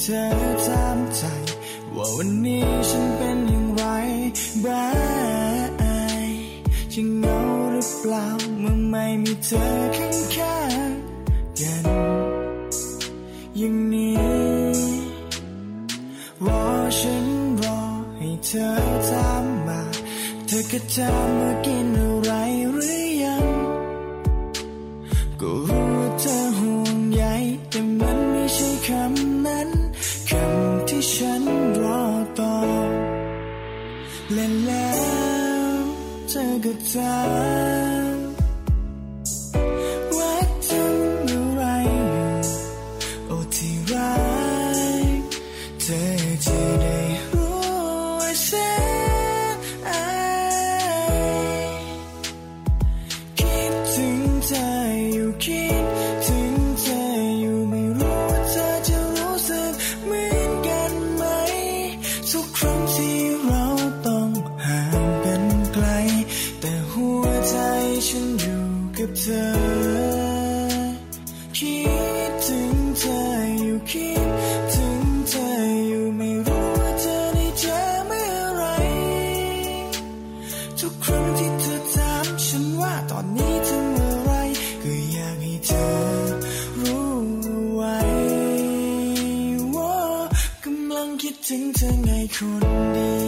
[0.08, 0.26] ธอ
[0.66, 1.22] ถามใจ
[1.94, 3.84] ว่าวันนี้ฉันเป็นอย่างไร
[4.64, 4.86] บ้า
[5.68, 5.72] ง
[6.92, 7.40] จะเหงา
[7.70, 8.26] หรือเปล่า
[8.60, 9.64] เมื่อไม่มีเธอ
[9.96, 11.84] ข้างข้างๆกัน
[13.58, 14.16] อย่างนี้
[16.46, 16.64] รอ
[16.98, 17.26] ฉัน
[17.62, 17.80] รอ
[18.16, 18.68] ให้เธอ
[19.08, 19.80] ถามมา
[20.46, 22.07] เธอก็ถามว่ากินอะไร
[71.58, 71.82] คิ
[72.30, 73.20] ดถึงเธอ
[73.62, 74.28] อยู่คิด
[74.72, 75.48] ถึงเธอ
[75.88, 78.64] อยู่ไม่รู้ว่าเธอได้เจอเมื่อไร
[80.78, 84.30] ทุกครั้งที่เธอถามฉันว่าตอนนี้ทำอะไร
[84.82, 85.86] ก็อยากให้เธอ
[86.80, 87.10] รู้
[87.74, 87.98] ไว้
[89.76, 89.98] ว่า
[90.64, 92.64] กำลังคิดถึงเธอไงคน
[92.96, 93.27] ดี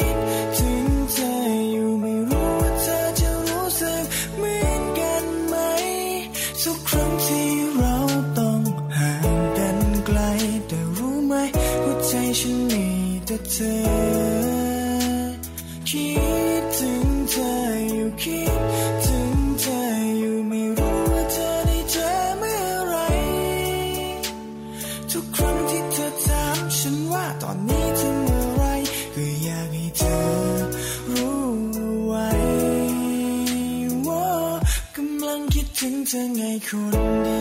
[36.67, 36.93] คน
[37.27, 37.39] ดี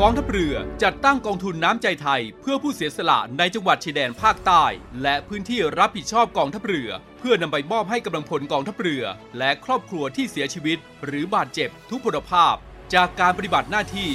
[0.00, 4.64] กองทัพเรือจัดตั้งกองทุนน้ำใจไทย เพื่อผู้เสียสละในจังหวัดชายแดนภาคใต้
[5.02, 9.04] และพื้นที่รับผิดชอบกองทัพเรือ เพื่อนำไปมอบให้กำลังพลกองทัพเรือ
[9.38, 12.54] และครอบครัวที่เสียชีวิต หรือบาดเจ็บทุกพลภาพ
[12.94, 14.10] จากการปฏิบัติหน้าที่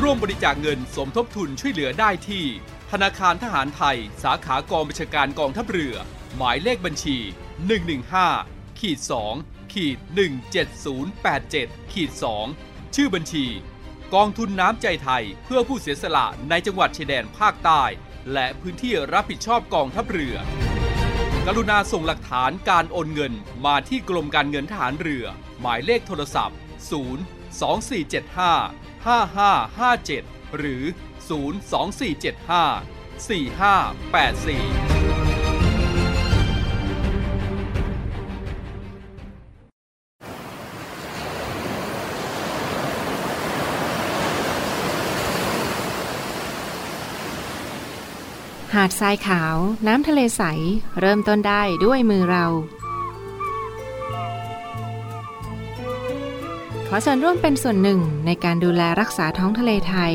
[0.00, 2.44] ร่วมบริจาคเงินสมทบทุนช่วยเหลือได้ที่
[2.90, 5.94] ธนาคารทหารไทย สาขากองบัญชาการกองทัพเรือ
[6.36, 7.16] หมายเลขบัญชี
[7.98, 8.98] 115ขีด
[9.36, 9.98] 2ขีด
[11.14, 12.10] 17087ขีด
[12.52, 13.46] 2ชื่อบัญชี
[14.14, 17.82] กองทุนน้ำใจไทยเพื่อผู้เสียสละในจังหวัดชายแดนภาคใต้
[18.32, 20.36] และพื้นที่รับผิดชอบกองทัพเรือ
[21.46, 23.32] กรุณาส่งหลักฐานการโอนเงิน
[23.66, 25.24] มาที่กรมการเงินทหารเรือ
[25.60, 26.56] หมายเลขโทรศัพท์
[26.92, 27.04] 0
[27.74, 30.82] 2475 5557 หรือ
[31.28, 32.94] 02475
[33.28, 35.04] 4584
[48.74, 49.56] หาดทรายขาว
[49.86, 50.42] น้ำทะเลใส
[51.00, 52.46] เริ่มต้นได้ด้วยมือเรา
[56.88, 60.14] ขอเชิญร่วมเป็นส่วนหนึ่งในการดูแลรักษาท้องทะเลไทย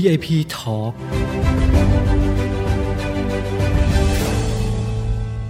[0.00, 0.92] VIP Talk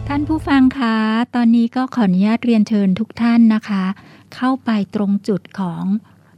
[0.08, 0.96] ท่านผู้ฟังคะ
[1.34, 3.84] ตอนนี้ก็ขออนุญาตเรียนเชิญทุกท่านนะคะ
[4.34, 5.84] เข้าไปตรงจุดของ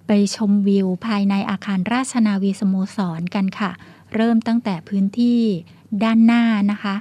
[0.06, 3.70] ไปชมวิวภายในอาคารราชนาวีสโมสรกันค่ะ
[4.14, 5.42] เริ่มตั้งแต่พื้นที่
[6.02, 6.96] ด้านหน้านะคะ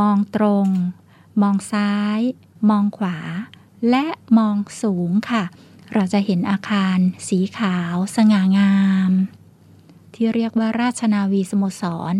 [0.00, 0.66] มองตรง
[1.42, 2.20] มองซ้าย
[2.70, 3.18] มองขวา
[3.90, 4.06] และ
[4.38, 5.44] มองสูงค่ะ
[5.94, 6.98] เราจะเห็นอาคาร
[7.28, 8.76] สีขาวสง่างา
[9.10, 9.12] ม
[10.16, 12.14] ที่เรียกว่าราชนาวีสโมสร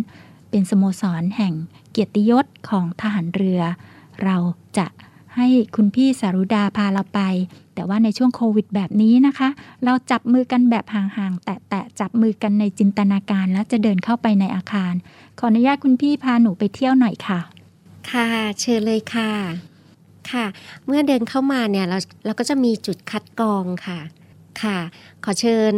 [0.50, 1.54] เป็นสโมสรแห่ง
[1.90, 3.60] เกียรติยศของทหารเรือ
[4.24, 4.36] เรา
[4.78, 4.86] จะ
[5.36, 7.20] ให้คุณพี่สารุดาพาเราไป
[7.74, 9.48] แต่ว่าในช่วงโควิดแบบนี้นะคะ
[9.84, 14.92] เราจับมือกันแบบห่างๆ แตะๆ จับมือกันในจินตนาการแล้วจะเดินเข้าไปในอาคาร
[15.38, 17.40] ขออนุญาตคุณพี่พาหนูไปเที่ยวหน่อยค่ะ
[18.10, 18.28] ค่ะ
[18.60, 19.30] เชิญเลยค่ะ
[20.30, 20.46] ค่ะ
[20.86, 23.98] เมื่อเดินเข้ามาเนี่ยเราเราก็จะมีจุดคัดกรองค่ะ
[24.62, 24.78] ค่ะ
[25.24, 25.72] ขอเชิญ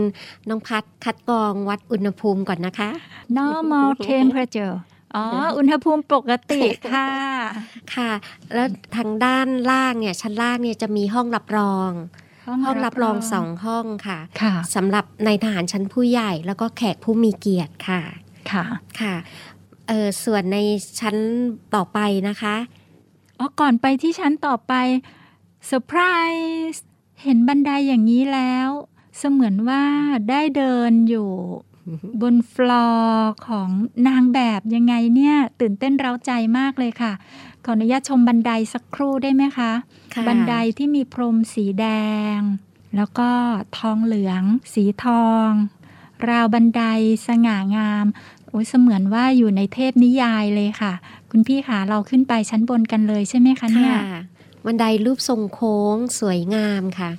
[0.48, 2.90] น้องพัดคัดกรองวัดอุณหภูมิก่อนนะคะ
[3.38, 4.76] normal temperature
[5.14, 5.24] อ๋อ
[5.56, 6.62] อุณหภูมิปกติ
[6.92, 7.08] ค่ะ
[7.94, 8.10] ค่ะ
[8.54, 11.90] แล้วทางด้านล่างเนี่ย ชั้นล่างเนี่ยจะมีห้องรับรอง
[12.64, 18.00] ห้องรับรองสองห้องค่ะค่ะสำหรับในทหารชั้นผู้ใหญ่ แล้วก็แขกผู้มีเกียรติค่ะ
[18.50, 18.64] ค่ะ
[19.00, 19.14] ค่ะ
[19.88, 20.58] เออส่วนใน
[21.00, 21.16] ชั้น
[21.74, 22.56] ต่อไปนะคะ
[23.38, 24.74] อ๋อ ก่อนไปที่ชั้นต่อไป
[25.66, 26.00] เซอร์ไพร
[26.72, 26.84] ส์
[27.22, 28.68] เห็นบันไดอย่างนี้แล้ว
[29.18, 29.84] เสมือนว่า
[30.30, 31.30] ได้เดินอยู่
[32.22, 33.68] บนฟลอร์ของ
[34.08, 37.12] นางแบบยังไงเนี่ย ตื่นเต้นเร้าใจมากเลยค่ะ
[37.64, 39.72] ขออนุญาตชมบันไดสักครู่ได้ไหมคะ
[40.14, 41.86] ค่ะบันไดที่มีพรมสีแด
[42.36, 42.38] ง
[42.96, 43.30] แล้วก็
[43.78, 45.48] ทองเหลือง สีทอง
[46.28, 46.82] ราวบันได
[47.26, 48.06] สง่างาม
[48.46, 50.92] โอ้ยเสมือนว่าอยู่ในเทพนิยายเลยค่ะ
[51.30, 54.20] คุณพี่คะเราขึ้นไปชั้นบนกันเลยใช่ไหมคะเนี่ยค่ะ
[54.68, 57.10] บันไดรูปทรงโค้งสวยงามค่ะ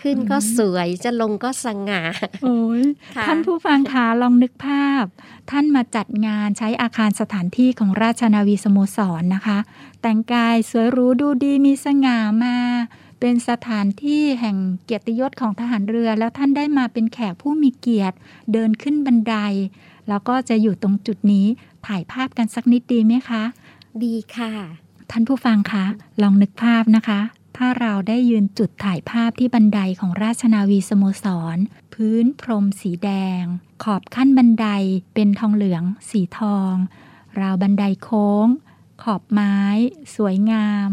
[0.00, 2.02] ขึ้นก็สวยจะลงก็สง่า
[2.42, 2.84] โอ้ย
[3.16, 5.04] ค่ะท่านผู้ฟังคะลองนึกภาพ
[5.50, 9.58] ท่านมาจัดงานใช้อาคารสถานที่ของราชนาวีสโมสรนะคะ
[10.02, 12.56] แต่งกายสวยหรู้ดูดีมีสง่ามา
[13.20, 18.16] เป็นสถานที่แห่งเกียรติยศของทหารเรือ แล้วท่านได้มาเป็นแขกผู้มีเกียรติ
[18.52, 19.34] เดินขึ้นบันได
[20.08, 21.46] แล้วก็จะอยู่ตรงจุดนี้
[21.86, 23.42] ถ่ายภาพกันสักนิดดีไหมคะ
[24.04, 24.52] ดีค่ะ
[25.12, 25.84] ท่านผู้ฟังคะ
[26.22, 27.20] ลองนึกภาพนะคะ
[27.56, 31.56] ถ้าเราได้ยืนจุดถ่ายภาพที่บันไดของราชนาวีสโมสร
[31.94, 33.42] พื้นพรมสีแดง
[33.84, 34.66] ขอบขั้นบันได
[35.14, 36.74] เป็นทองเหลือง สีทอง
[37.40, 38.46] ราวบันไดโค้ง
[39.02, 39.56] ขอบไม้
[40.16, 40.90] สวยงาม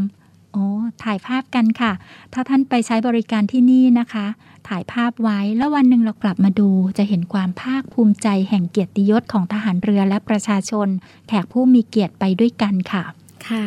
[0.52, 0.68] โอ้
[1.04, 1.92] ถ่ายภาพกันค่ะ
[2.34, 4.28] ถ้าท่านไปใช้บริการที่นี่นะคะ
[4.68, 10.88] ถ่ายภาพไว้แล้ววันหนึ่งเรากลับมาดู จะเห็นความภาคภูมิใจแห่งเกียรติยศของทหารเรือและประชาชน
[11.28, 13.04] แขกผู้มีเกียรติไปด้วยกันค่ะ
[13.48, 13.66] ค่ะ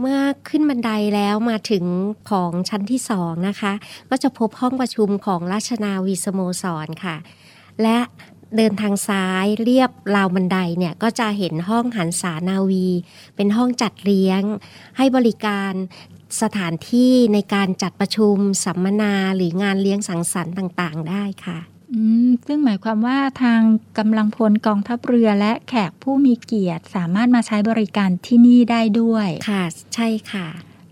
[0.00, 1.84] เมื่อขึ้นบันไดแล้วมาถึง
[2.30, 3.72] ของชั้นที่สองนะคะ
[4.10, 7.16] ก็จะพบห้องประชุมของราชนาวีสโมสรค่ะ
[7.82, 7.98] และ
[8.56, 12.88] เดินทางซ้ายเรียบราวบันไดเนี่ยก็จะเห็นห้องหันษานาวี
[13.36, 14.42] เป็นห้องจัดเลี้ยง
[14.96, 15.72] ให้บริการ
[16.42, 21.58] สถานที่ในการจัดประชุมสัมมนาหรืองานเลี้ยงสังสรรค์ต่างๆ ได้ค่ะ
[22.46, 23.60] ซึ่งหมายความว่าทาง
[23.98, 29.64] กำลังพลกองทัพเรือและแขกผู้มีเกียรติ สามารถมาใช้บริการที่นี่ได้ด้วย ค่ะ
[29.94, 30.46] ใช่ค่ะ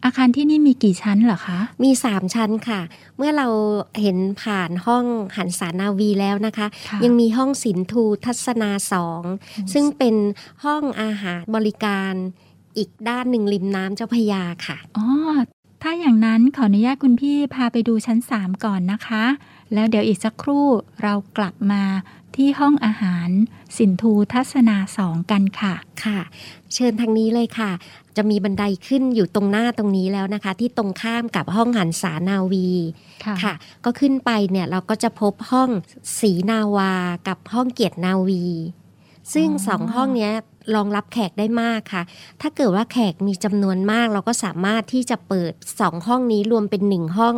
[0.04, 2.80] อาคารที่นี่มีกี่ชั้นเหรอคะ มีสามชั้นค่ะ
[3.16, 3.48] เมื่อเรา
[4.00, 5.04] เห็นผ่านห้อง
[5.36, 9.22] หันสานาวีแล้วนะคะค่ะยังมีห้องสินทูทัศนาสอง
[9.72, 10.14] ซึ่งเป็น
[10.64, 12.12] ห้องอาหารบริการ
[12.78, 15.06] อีกด้านหนึ่งริมน้ำเจ้าพระยาค่ะ อ๋อ
[15.82, 19.24] ถ้าอย่างนั้นขออนุญาตคุณพี่พาไปดูชั้น 3 ก่อนนะคะ
[19.74, 20.66] แล้วเดี๋ยวอีกสักครู่
[21.02, 21.82] เรากลับมา
[22.36, 23.28] ที่ห้องอาหาร
[23.78, 26.18] สินทูทัศนาสองกันค่ะค่ะ
[26.74, 27.70] เชิญทางนี้เลยค่ะ
[28.16, 32.68] จะมีบันไดขึ้นอยู่ตรงหน้าตรงนี้แล้วนะคะ ที่ตรงข้ามกับห้องหันสานาวี
[33.24, 33.54] ค่ะค่ะ
[33.84, 35.70] ก็ขึ้นไปเนี่ยเราก็จะพบห้อง
[36.20, 36.92] สีนาวา
[37.28, 38.44] กับห้องเกียรตินาวี
[39.34, 40.32] ซึ่งอ๋อสองห้องเนี้ย
[40.74, 42.02] รองรับแขกได้มากค่ะ
[42.40, 47.36] ถ้าเกิดว่าแขกมีจำนวนมาก เราก็สามารถที่จะเปิดสองห้องนี้รวมเป็นหนึ่งห้อง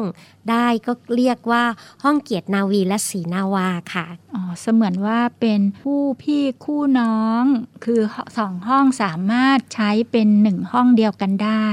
[0.51, 1.65] ได้ก็เรียกว่า
[2.05, 7.45] ห้องเกียรตินาวีและสีนาวาค่ะ อ๋อ เสมือนว่าเป็นผู้พี่คู่น้อง
[7.85, 8.01] คือ
[8.39, 11.67] สองห้องสามารถใช้เป็นหนึ่งห้องเดียวกันได้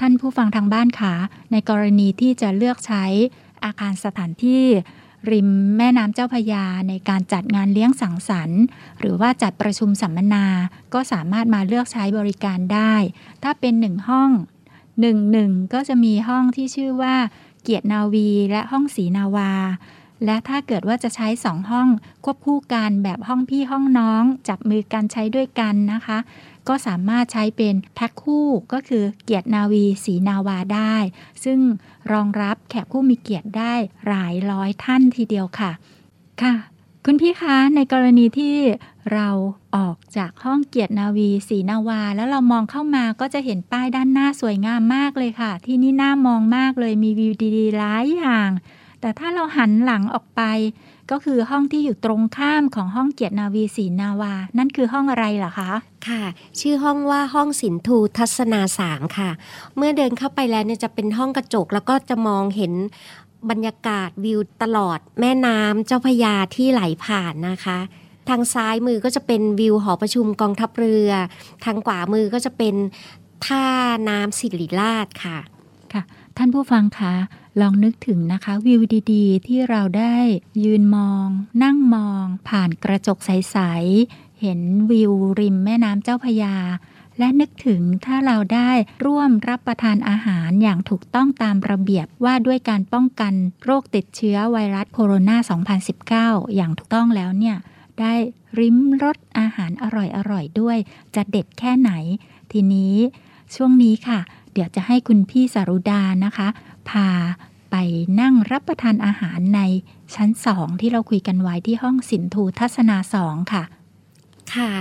[0.00, 1.14] ท่านผู้ฟังทางบ้านคะ
[1.52, 3.04] ในกรณีที่จะเลือกใช้
[3.64, 4.64] อาคารสถานที่
[5.30, 8.62] ริมแม่น้ำเจ้าพยาในการจัดงานเลี้ยงสังสรรค์
[9.00, 10.46] หรือว่าจัดประชุมสัมมนา
[10.94, 12.94] ก็สามารถมาเลือกใช้บริการได้
[13.42, 14.30] ถ้าเป็นหนึ่งห้อง
[15.00, 17.14] หนึ่งหนึ่งก็จะมีห้องที่ชื่อว่า
[17.62, 19.52] เกียรตินาวีและห้องศรีนาวา
[20.24, 21.88] และถ้าเกิดว่าจะใช้สองห้อง
[22.24, 26.18] ควบคู่กันแบบห้องพี่ห้องน้อง จับมือกันใช้ด้วยกันนะคะ
[26.68, 30.94] ก็สามารถใช้เป็นแพ็คคู่ก็คือเกียรตินาวีสีนาวาได้
[31.44, 31.58] ซึ่ง
[32.12, 33.74] รองรับแขกผู้มีเกียรติได้
[34.08, 35.70] หลายร้อยท่านทีเดียวค่ะ
[36.42, 36.54] ค่ะ
[37.04, 38.56] คุณพี่คะในกรณีที่
[39.12, 39.28] เรา
[39.76, 48.50] ออกจากห้องเกียรตินาวีสีนาวา แล้วเรามองเข้ามาก็จะเห็นป้ายด้านหน้าสวยงามมากเลยค่ะ ที่นี่น่ามองมากเลยมีวิวดีๆหลายอย่าง
[49.00, 50.42] แต่ถ้าเราหันหลังออกไป
[51.10, 55.72] ก็คือห้องที่อยู่ตรงข้ามของห้องเกียรตินาวีศรีนาวา นั่นคือห้องอะไรเหรอคะ
[56.08, 56.22] ค่ะ
[56.60, 59.30] ชื่อห้องว่าห้องสินทูทัศนาสามค่ะ
[59.76, 62.72] เมื่อเดินเข้าไปแล้วเนี่ยจะเป็นห้องกระจกแล้วก็จะมองเห็น
[63.50, 67.78] บรรยากาศวิวตลอดแม่น้ำเจ้าพระยาที่ไหลผ่านนะคะ
[68.28, 71.10] ทางซ้ายมือก็จะเป็นวิวหอประชุมกองทัพเรือ
[71.64, 72.74] ทางขวามือก็จะเป็น
[73.46, 73.64] ท่า
[74.08, 75.38] น้ำศิริราชค่ะ
[75.92, 76.02] ค่ะ
[76.36, 77.14] ท่านผู้ฟังคะ
[77.60, 78.80] ลองนึกถึงนะคะวิว
[79.12, 80.16] ดีๆ ที่เราได้
[80.64, 81.26] ยืนมอง
[81.62, 83.56] นั่งมอง ผ่านกระจกใส
[83.98, 86.56] ๆ เห็นวิวริมแม่น้ำเจ้าพยา
[87.18, 88.70] และนึกถึงถ้าเราได้
[89.04, 93.34] ร่วมรับประทานอาหารอย่างถูกต้องตามระเบียบว่าด้วยการป้องกัน
[93.64, 97.56] โรคติดเชื้อไวรัสโคโรนา 2019 อย่างถูกต้องแล้วเนี่ย
[98.00, 98.14] ได้
[98.58, 99.84] ริมรสอาหารอ
[100.30, 100.78] ร่อยๆด้วย
[101.14, 101.92] จะเด็ดแค่ไหน
[102.52, 102.94] ทีนี้
[103.54, 104.20] ช่วงนี้ค่ะ
[104.52, 106.48] เดี๋ยวจะให้คุณพี่สารุดานะคะ
[106.90, 107.08] พา
[107.70, 107.76] ไป
[108.20, 109.60] นั่งรับประทานอาหารใน
[110.14, 113.62] ชั้นสองที่เราคุยกันไว้ที่ห้องสินทูทัศนาสองค่ะ
[114.54, 114.72] ค่ะ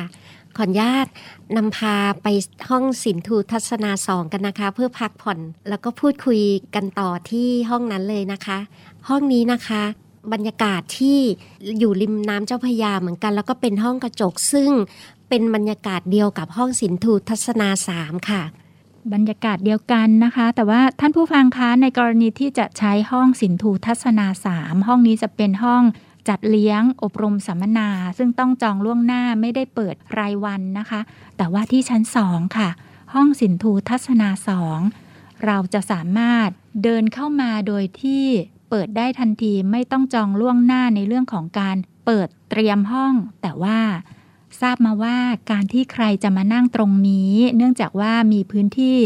[0.57, 1.07] ขออนุญาต
[1.55, 2.27] นำพาไป
[2.69, 5.39] ห้องสินทูทัศนาสองกันนะคะ เพื่อพักผ่อน
[5.69, 6.41] แล้วก็พูดคุย
[6.75, 8.57] กันต่อที่ห้องนั้นเลยนะคะ
[9.09, 9.83] ห้องนี้นะคะ
[10.33, 11.19] บรรยากาศที่
[11.79, 14.71] อยู่ริมน้ำเจ้าพยาเหมือนกัน แล้วก็เป็นห้องกระจกซึ่ง
[15.29, 18.41] เป็นบรรยากาศเดียวกับห้องสินทูทัศนาสามค่ะ
[19.13, 25.83] บรรยากาศเดียวกันนะคะ แต่ว่าท่านผู้ฟังคะในกรณีที่จะใช้ห้องสินทูทัศนาสามห้องนี้จะเป็นห้อง
[26.29, 31.01] จัดเลี้ยงอบรมสัมมนา ซึ่งต้องจองล่วงหน้าไม่ได้เปิดรายวันนะคะ
[31.37, 32.69] แต่ว่าที่ชั้นสองค่ะ
[33.13, 34.79] ห้องสินทูทัศนาสอง
[35.45, 36.49] เราจะสามารถ
[36.83, 38.25] เดินเข้ามาโดยที่
[38.69, 43.79] เปิดได้ทันทีไม่ต้องจองล่วงหน้าในเรื่องของการเปิดเตรียมห้อง แต่ว่า
[44.61, 45.17] ทราบมาว่า
[45.51, 48.97] การที่ใครจะมานั่งตรงนี้ เนื่องจากว่ามีพื้นที่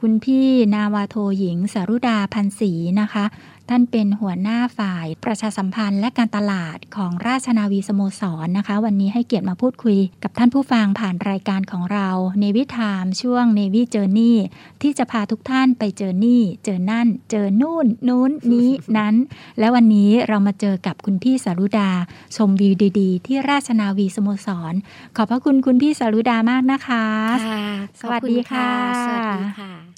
[0.00, 3.24] คุณพี่นาวาโทหญิงสารุดาพันศรีนะคะ
[3.70, 12.08] ท่านเป็นหัวหน้าฝ่ายประชาสัมพันธ์และการตลาดของราชนาวีสโมสรนะคะ วันนี้ให้เกียรติมาพูดคุยกับท่านผู้ฟังผ่านรายการของเรา
[12.38, 14.38] เนวิทามช่วงเนวิเจอร์นี่
[14.82, 19.14] ที่จะพาทุกท่านไปเจอนี่ เจอนั่น เจอนู่น นู้นนี้นั้น
[19.58, 21.90] และวันนี้เรามาเจอกับคุณพี่สารุดา
[22.36, 24.74] ชมวิวดีๆ ที่ราชนาวีสโมสร
[25.16, 27.04] ขอบพระคุณคุณพี่สารุดามากนะคะ
[27.48, 27.66] ค่ะ
[28.00, 29.93] สวัสดีค่ะขอบณสวัสดีค่ะ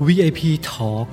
[0.00, 1.08] VIP Talk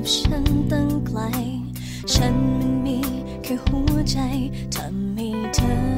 [0.00, 1.20] กับฉันตั้งไกล
[2.12, 2.98] ฉันมันมี
[3.42, 4.18] แค่หัวใจ
[4.74, 5.97] ทำให้เธอ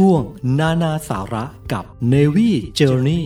[0.00, 0.22] ช่วง
[0.60, 3.24] นานาสาระกับ Navy Journey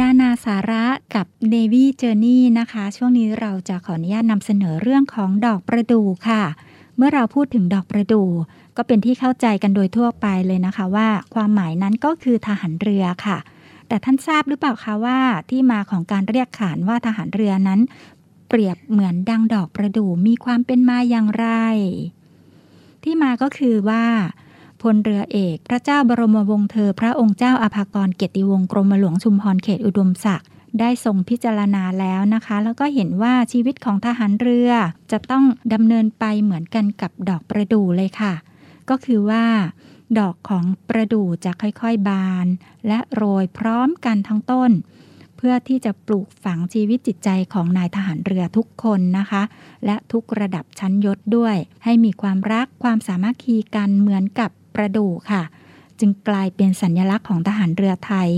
[0.00, 6.42] นานาสาระกับ Navy Journey นะคะ ช่วงนี้เราจะขออนุญาตนำเสนอเรื่องของดอกประดู่ค่ะ
[6.96, 8.30] เมื่อเราพูดถึงดอกประดู่
[8.76, 13.38] ก็เป็นที่เข้าใจกันโดยทั่วไปเลยนะคะว่า ความหมายนั้นก็คือทหารเรือค่ะ
[13.88, 15.18] แต่ท่านทราบหรือเปล่าคะว่า
[15.50, 17.80] ที่มาของการเรียกขานว่าทหารเรือนั้น
[18.48, 21.48] เปรียบเหมือนดังดอกประดู่มีความเป็นมาอย่างไร
[23.04, 24.04] ที่มาก็คือว่า
[24.82, 30.48] พลเรือเอก พระเจ้าบรมวงศ์เธอ พระองค์เจ้าอภากรเกียรติวงศ์กรมหลวงชุมพรเขตอุดมศักดิ์
[30.80, 34.70] ได้ทรงพิจารณาแล้วนะคะ แล้วก็เห็นว่าชีวิตของทหารเรือ
[35.12, 38.34] จะต้องดำเนินไปเหมือนกันกับดอกประดู่เลยค่ะ
[38.90, 39.44] ก็คือว่า
[40.18, 42.46] ดอกของประดู่จะค่อยๆบาน
[42.86, 44.70] และโรยพร้อมกันทั้งต้น
[45.44, 49.42] พื่อที่จะปลูกฝังชีวิตจิตใจของนายทหารเรือทุกคนนะคะ
[49.86, 55.42] และทุกระดับชั้นยศด้วย ให้มีความรักความสามัคคีกันเหมือนกับประดู่ค่ะ
[56.00, 58.28] จึงกลายเป็นสัญญลักษณ์ของทหารเรือไทย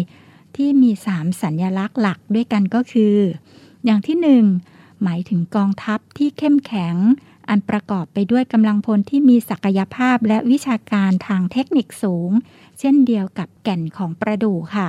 [0.56, 3.16] ที่มี 3 สัญญลักษณ์หลักด้วยกันก็คือ
[3.84, 4.16] อย่างที่
[4.62, 6.94] 1 หมายถึงกองทัพที่เข้มแข็ง
[7.48, 12.30] อันประกอบไปด้วยกำลังพลที่มีศักยภาพและวิชาการทางเทคนิคสูง
[12.78, 14.88] เช่นเดียวกับแก่นของประดู่ค่ะ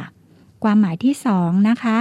[0.66, 1.98] ความหมายที่2นะคะ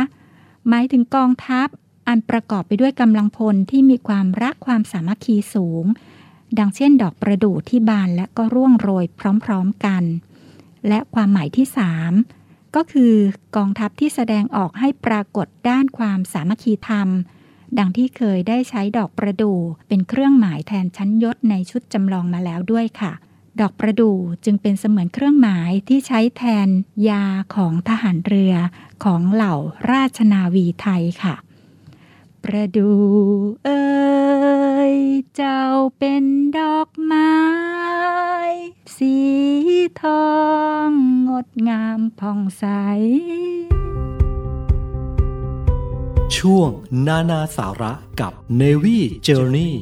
[0.69, 1.69] หมายถึงกองทัพ
[2.09, 5.85] อันประกอบไปด้วยกำลังพลที่มีความรักความสามัคคีสูง
[6.59, 9.05] ดังเช่น ดอกประดู่ที่บานและก็ร่วงโรย
[9.45, 10.03] พร้อมๆกัน
[10.89, 11.67] และความหมายที่
[12.21, 13.15] 3ก็คือ
[13.57, 17.09] กองทัพที่แสดงออกให้ปรากฏด้านความสามัคคีธรรม
[17.79, 19.59] ดังที่เคยได้ใช้ดอกประดู่
[19.89, 23.12] เป็นเครื่องหมายแทนชั้นยศในชุดจำลองมาแล้วด้วยค่ะ
[23.61, 26.68] ดอกประดู่จึงเป็นเสมือนเครื่องหมายที่ใช้แทน
[27.09, 27.24] ยา
[27.55, 28.55] ของทหารเรือ
[29.05, 29.55] ของเหล่า
[29.90, 31.34] ราชนาวีไทยค่ะ
[32.44, 32.98] ประดู่
[33.64, 33.84] เอ่
[34.92, 34.94] ย
[35.34, 35.62] เจ้า
[35.98, 36.24] เป็น
[36.59, 37.34] ดอกไม้
[38.96, 39.16] สี
[40.02, 40.26] ทอ
[40.88, 40.90] ง
[41.28, 42.64] งดงามผ่องใส
[46.36, 46.70] ช่วง
[47.07, 49.72] นานาสาระกับ Navy Journey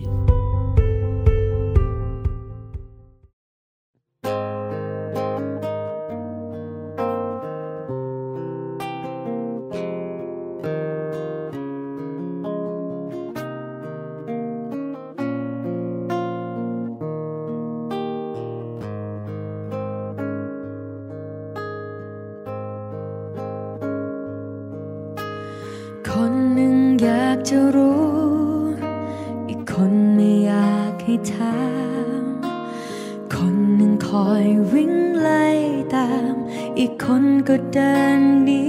[36.85, 38.65] อีกคนก็เดินหนี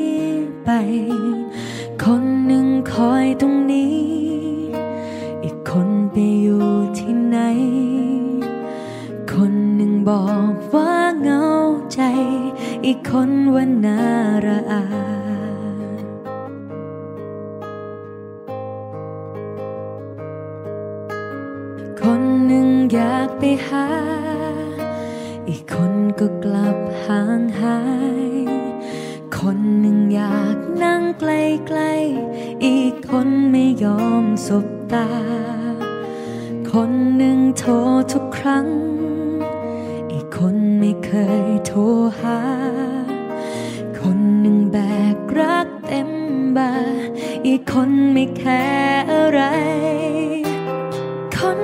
[0.64, 0.70] ไป
[2.04, 3.98] คนหนึ่งคอยตรงนี้
[5.44, 7.38] อีกคนไปอยู่ที่ไหน
[9.34, 11.46] คนหนึ่งบอกว่าเหงา
[11.94, 12.02] ใจ
[12.86, 14.02] อีกคนว่าน่า
[14.46, 14.84] ระอา
[22.02, 23.88] คนหนึ่งอยากไปหา
[25.50, 27.80] อีกคน ก็กลับห่างหา
[28.20, 28.46] ย
[29.38, 31.24] คนหนึ่งอยากนั่งใก
[31.80, 35.10] ล้ๆ อีกคนไม่ยอมสบตา
[36.72, 37.72] คนหนึ่งโทร
[38.14, 38.68] ทุกครั้ง
[40.12, 41.12] อีกคนไม่เค
[41.48, 41.80] ยโทร
[42.22, 42.40] หา
[44.00, 44.78] คนหนึ่งแบ
[45.16, 46.10] กรักเต็ม
[46.58, 46.74] บ่า
[47.48, 49.42] อีกคนไม่แคร์อะไร
[51.38, 51.60] คน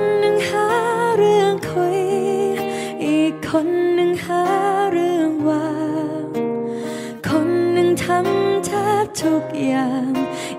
[9.42, 10.12] กอย่าง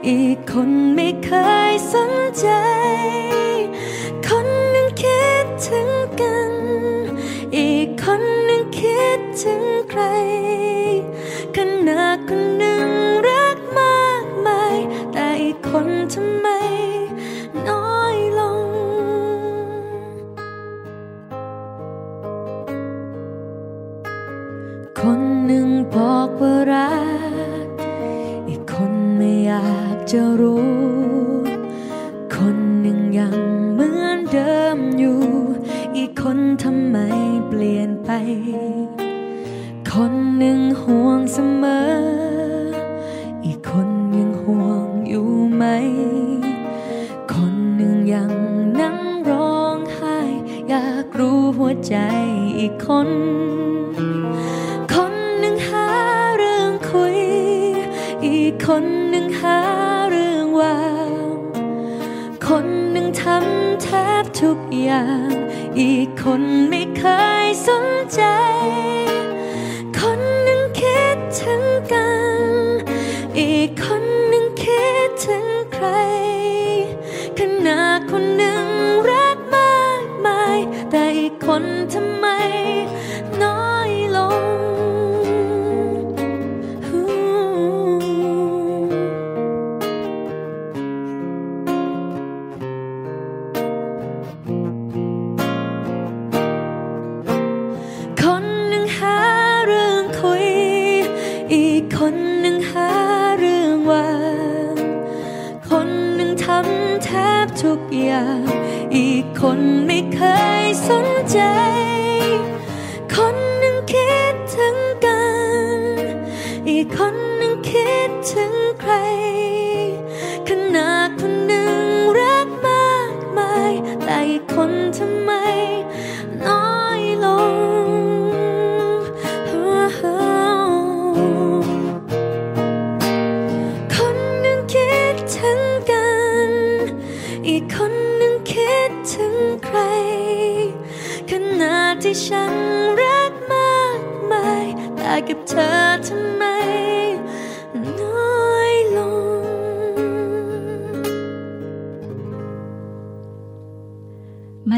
[0.07, 1.32] อีกคนไม่เค
[1.71, 2.47] ยสนใจ
[4.27, 6.53] คนหนึ่งคิดถึงกัน
[7.57, 10.01] อีกคนหนึ่งคิดถึงใคร
[30.16, 30.72] จะรู้
[32.36, 33.38] คนหนึ่งยัง
[33.74, 35.20] เหมือนเดิมอยู่
[35.97, 36.97] อีกคนทำไม
[37.47, 38.12] เปลี่ยนไป
[39.91, 41.89] คนหนึ่งห่วงเสมอ
[43.45, 45.64] อีกคนยังห่วงอยู่ไหม
[47.34, 48.34] คนหนึ่งยัง
[48.80, 48.99] นั่ง
[49.30, 50.18] ร้องไห้
[50.70, 51.95] อยากรู้หัวใจ
[52.59, 53.09] อีกคน
[58.68, 59.01] คน
[64.39, 65.34] ทุกอย่าง
[65.79, 67.03] อีกคนไม่เค
[67.45, 68.21] ยสนใจ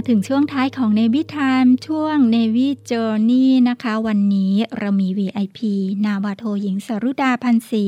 [0.10, 5.60] ถึงช่วงท้ายของ Navy Time ช่วง Navy Journey นะคะ วันนี้เรามี VIP
[6.06, 7.86] นาวาโทหญิงสรุดาพันศรี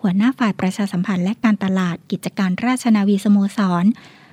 [0.00, 3.84] หัวหน้าฝ่ายประชาสัมพันธ์และการตลาดกิจการราชนาวีสโมสร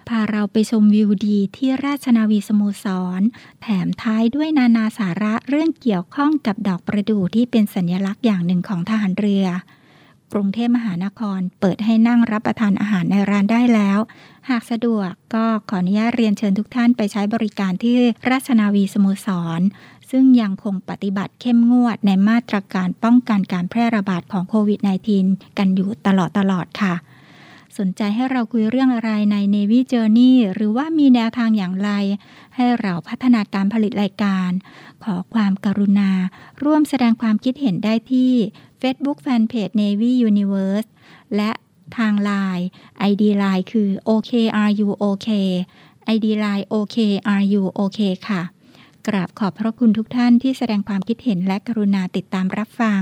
[0.07, 2.86] พาเราไปชมวิวดีที่ราชนาวีสโมส
[3.19, 3.21] ร
[3.61, 9.47] แถมท้ายด้วยนานาสาระเรื่องเกี่ยวข้องกับดอกประดู่ที่เป็นสัญลักษณ์อย่างหนึ่งของทหารเรือ
[10.34, 13.99] กรุงเทพมหานคร เปิดให้นั่งรับประทานอาหารในร้านได้แล้ว
[14.49, 17.95] หากสะดวกก็ขออนุญาตเรียนเชิญทุกท่านไปใช้บริการที่
[18.30, 19.28] ราชนาวีสโมส
[19.59, 19.61] ร
[20.11, 24.80] ซึ่งยังคงปฏิบัติเข้มงวดในมาตรการป้องกันการแพร่ระบาดของโควิด
[25.19, 26.95] -19 กันอยู่ตลอดตลอดค่ะ
[27.78, 31.89] สนใจให้เราคุยเรื่องอะไรใน Navy Journey หรือว่ามีแนวทางอย่างไร
[32.55, 34.49] ให้เราพัฒนาการผลิตรายการ
[35.03, 36.11] ขอความกรุณา
[36.63, 38.34] ร่วมแสดงความคิดเห็นได้ที่
[38.82, 40.89] Facebook Fanpage Navy Universe
[41.36, 41.51] และ
[41.97, 42.65] ทาง Line
[43.09, 45.28] ID Line คือ OKRUOK
[46.15, 47.99] ID Line OKRUOK
[48.30, 48.41] ค่ะ
[49.07, 53.01] กราบขอบพระคุณทุกท่านที่แสดงความคิดเห็นและกรุณาติดตามรับฟัง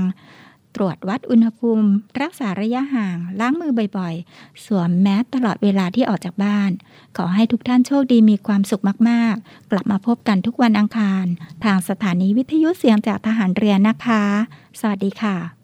[0.76, 1.88] ตรวจวัดอุณหภูมิ
[2.22, 6.70] รักษาระยะห่าง ล้างมือบ่อยๆ สวมแมสตลอดเวลาที่ออกจากบ้าน
[7.16, 11.24] ขอให้ทุกท่านโชคดีมีความสุขมากๆ กลับมาพบกันทุกวันอังคาร
[11.64, 14.24] ทางสถานีวิทยุเสียงจากทหารเรือนะคะ
[14.80, 15.36] สวัสดีค่ะ「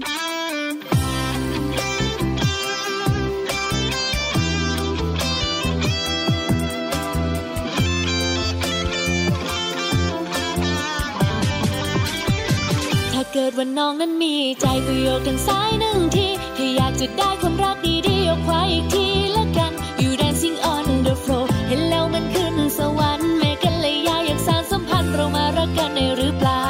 [13.35, 16.27] เกิดว่าน้องนั้นมีใจก็โยกทางซ้ายหนึ่งที
[16.57, 17.77] ถ้าอยากจะได้ความรัก
[18.07, 19.05] ดีๆยกขวาอีกที
[19.35, 19.71] ละกัน
[20.01, 26.63] You dancing on the floor เห็นแล้วมันขึ้นสวรรค์แม่กันเลยยาอยากสานสัมพันธ์เรามารักกันในหรือเปล่า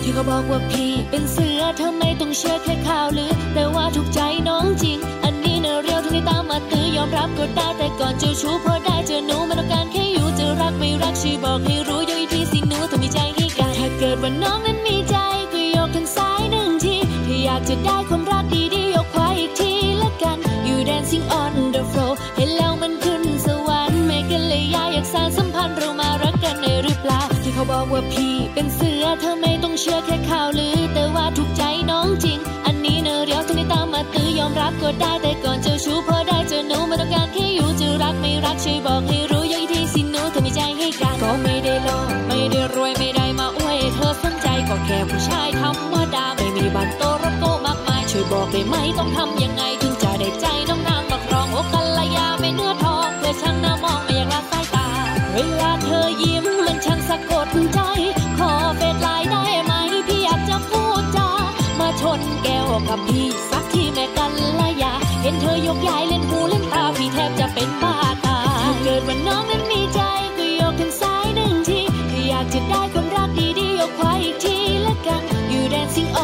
[0.00, 15.16] ที่เขาบอกว่าพี่เป็นเสือทำไมต้องเชื่อแค่ข่าวลือ แต่ว่าถูกใจน้องจริง อันนี้เนอะเรียวทั้งนี้ตามมาตื้อยอมรับก็ได้แต่ก่อนเจอชู้พอได้เจอหนูไม่ต้องการแค่อยู่จะรักไม่รักช่วยบอกให้รู้ยอยทีสิหนูถ้ามีใจใเกิดว่าน้องนั้นมีใจ
[15.52, 16.96] ก็ยกทางซ้ายหนึ่งที
[17.26, 18.44] ถ้าอยากจะได้ความรัก
[18.74, 20.38] ดีๆยกขวาอีกทีละกัน
[20.68, 39.43] You dancing on the floor เห็นแล้วมันขึ้นสวรรค์ไม่กันเลยยาอยากสานสัมพันธ์เรามารักกันในหรือเปล่าที่เขาบอกว่าพี่เป็นเสือเธอไม่ต้องเชื่อแค่ข่าวลือ แต่ว่าถูกใจน้องจริง อันนี้เนอเรียวทั้งนี้ตามมาตื้อยอมรับก็ได้แต่ก่อนเจอชู้พอได้เจอหนูไม่ต้องการแค่อยู่จะรักไม่รักช่วยบอกให้รู้
[44.86, 54.86] แค่ผู้ชายธรรมดาไม่มีบันโตรถโกมากมาย ช่วยบอกได้ไหมต้องทำยังไง ถึงจะได้ใจน้องนางมาครองโอกัลยาไม่เนื้อทองเพื่อช่างหน้ามองไม่อยากละสายตา
[55.32, 57.80] เวลาเธอยิ้มมันช่างสะกดใจ
[58.38, 59.72] ขอเฟซไลน์ได้ไหม
[60.06, 61.28] พี่อยากจะพูดจา
[61.78, 67.94] มาชนแก้วกับพี่สักทีแม่กันละยา เห็นเธอยกย้ายเล่นหูเล่นตาพี่แทบจะเป็นบ้า
[68.26, 68.38] ตา
[68.70, 70.00] ยเกิดว่าน้องนั้นมีใจ
[70.36, 71.80] ก็ยกทางซ้ายหนึ่งที
[72.10, 73.03] ถ้าอยากจะได้คว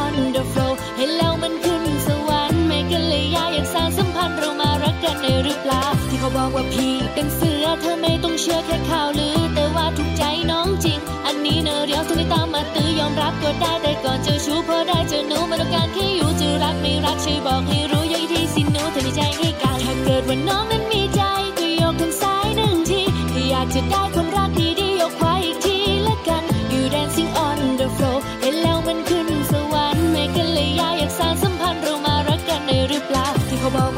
[0.01, 21.21] on the floor เห็นแล้วมันขึ้นสวรรค์แม่กันเลยยาอยากสานสัมพันธ์เรามารักกันในหรือเปล่าที่เขาบอกว่าพี่เป็นเสือเธอไม่ต้องเชื่อแค่ข่าวลือ แต่ว่าถูกใจน้องจริง อันนี้เนอะเรียวทั้งนี้ตามมาตื้อยอมรับก็ได้แต่ก่อนเจอชู้พอได้เจอหนูม่ต้องการแค่อยู่จะรักไม่รักช่วยบอกให้รู้ย้อยทีสิหนูเธอมีใจให้กันถ้าเกิดว่าน้องนั้นมีใจ
[21.59, 23.01] ก็ยกทางซ้ายหนึ่งที
[23.33, 24.30] ถ้าอยากจะได้คว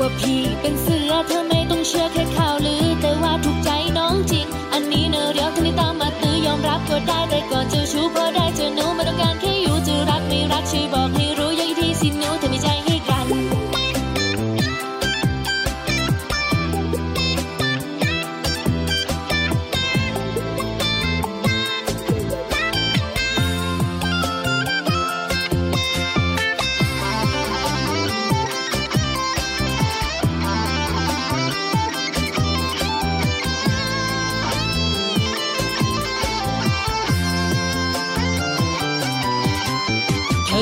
[0.03, 11.22] ว่าพี่เป็นเสือเธอไม่ต้องเชื่อแค่ข่าวลือ แต่ว่าถูกใจน้องจริง อันนี้เนอะเรียวทั้งนี้ตามมาตื้อยอมรับก็ได้แต่ก่อนเจะชู้พอได้เจอหนูไม่ต้องการแค่อยู่จะรักไม่รักช่วยบอกให้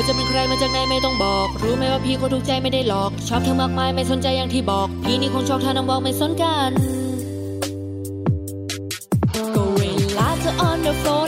[0.01, 6.71] อจะเป็นใครมาจากไหนไม่ต้องบอก รู้ไหมว่าพี่ก็ถูกใจไม่ได้หลอก ชอบเธอมากมายไม่สนใจอย่างที่บอก พี่นี่คงชอบเธอน้ำบอกไม่สนกัน
[9.55, 9.81] ก็เว
[10.17, 11.21] ลาเธอ on the floor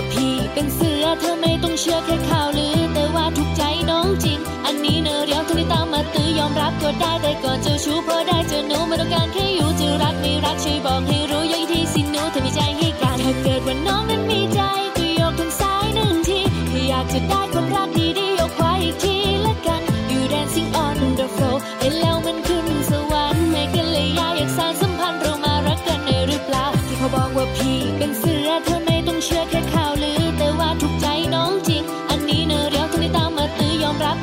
[0.00, 14.60] ว่าพี่เป็นเสือเธอไม่ต้องเชื่อแค่ข่าวลือ แต่ว่าถูกใจน้องจริง อันนี้เนอเรียวทั้งนี้ตามมาตื้อยอมรับก็ได้แต่ก่อนเจอชู้พอได้เจอหนูไม่ต้องการแค่อยู่จะรักไม่รักช่วยบอกให้รู้ย้อยทีสิหนูเธอมีใจให้กันถ้าเกิดว่าน้องนั้นมีใจ
[14.96, 16.38] ก็ยกทางซ้ายหนึ่งที
[16.70, 17.88] ถ้าอยากจะได้ความรัก
[18.18, 22.36] ดีๆยกขวาอีกทีละกัน You dancing on the floor เห็นแล้วมัน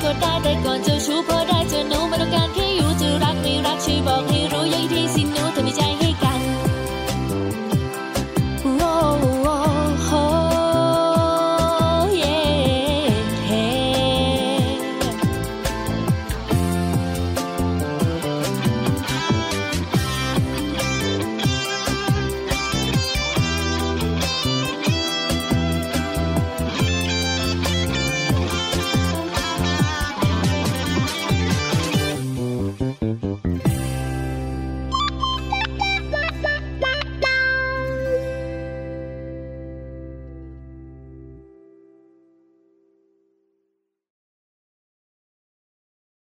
[0.08, 2.07] ก็ได้แต่ก่อนเจ้ชู้เพราะได้เจอหนู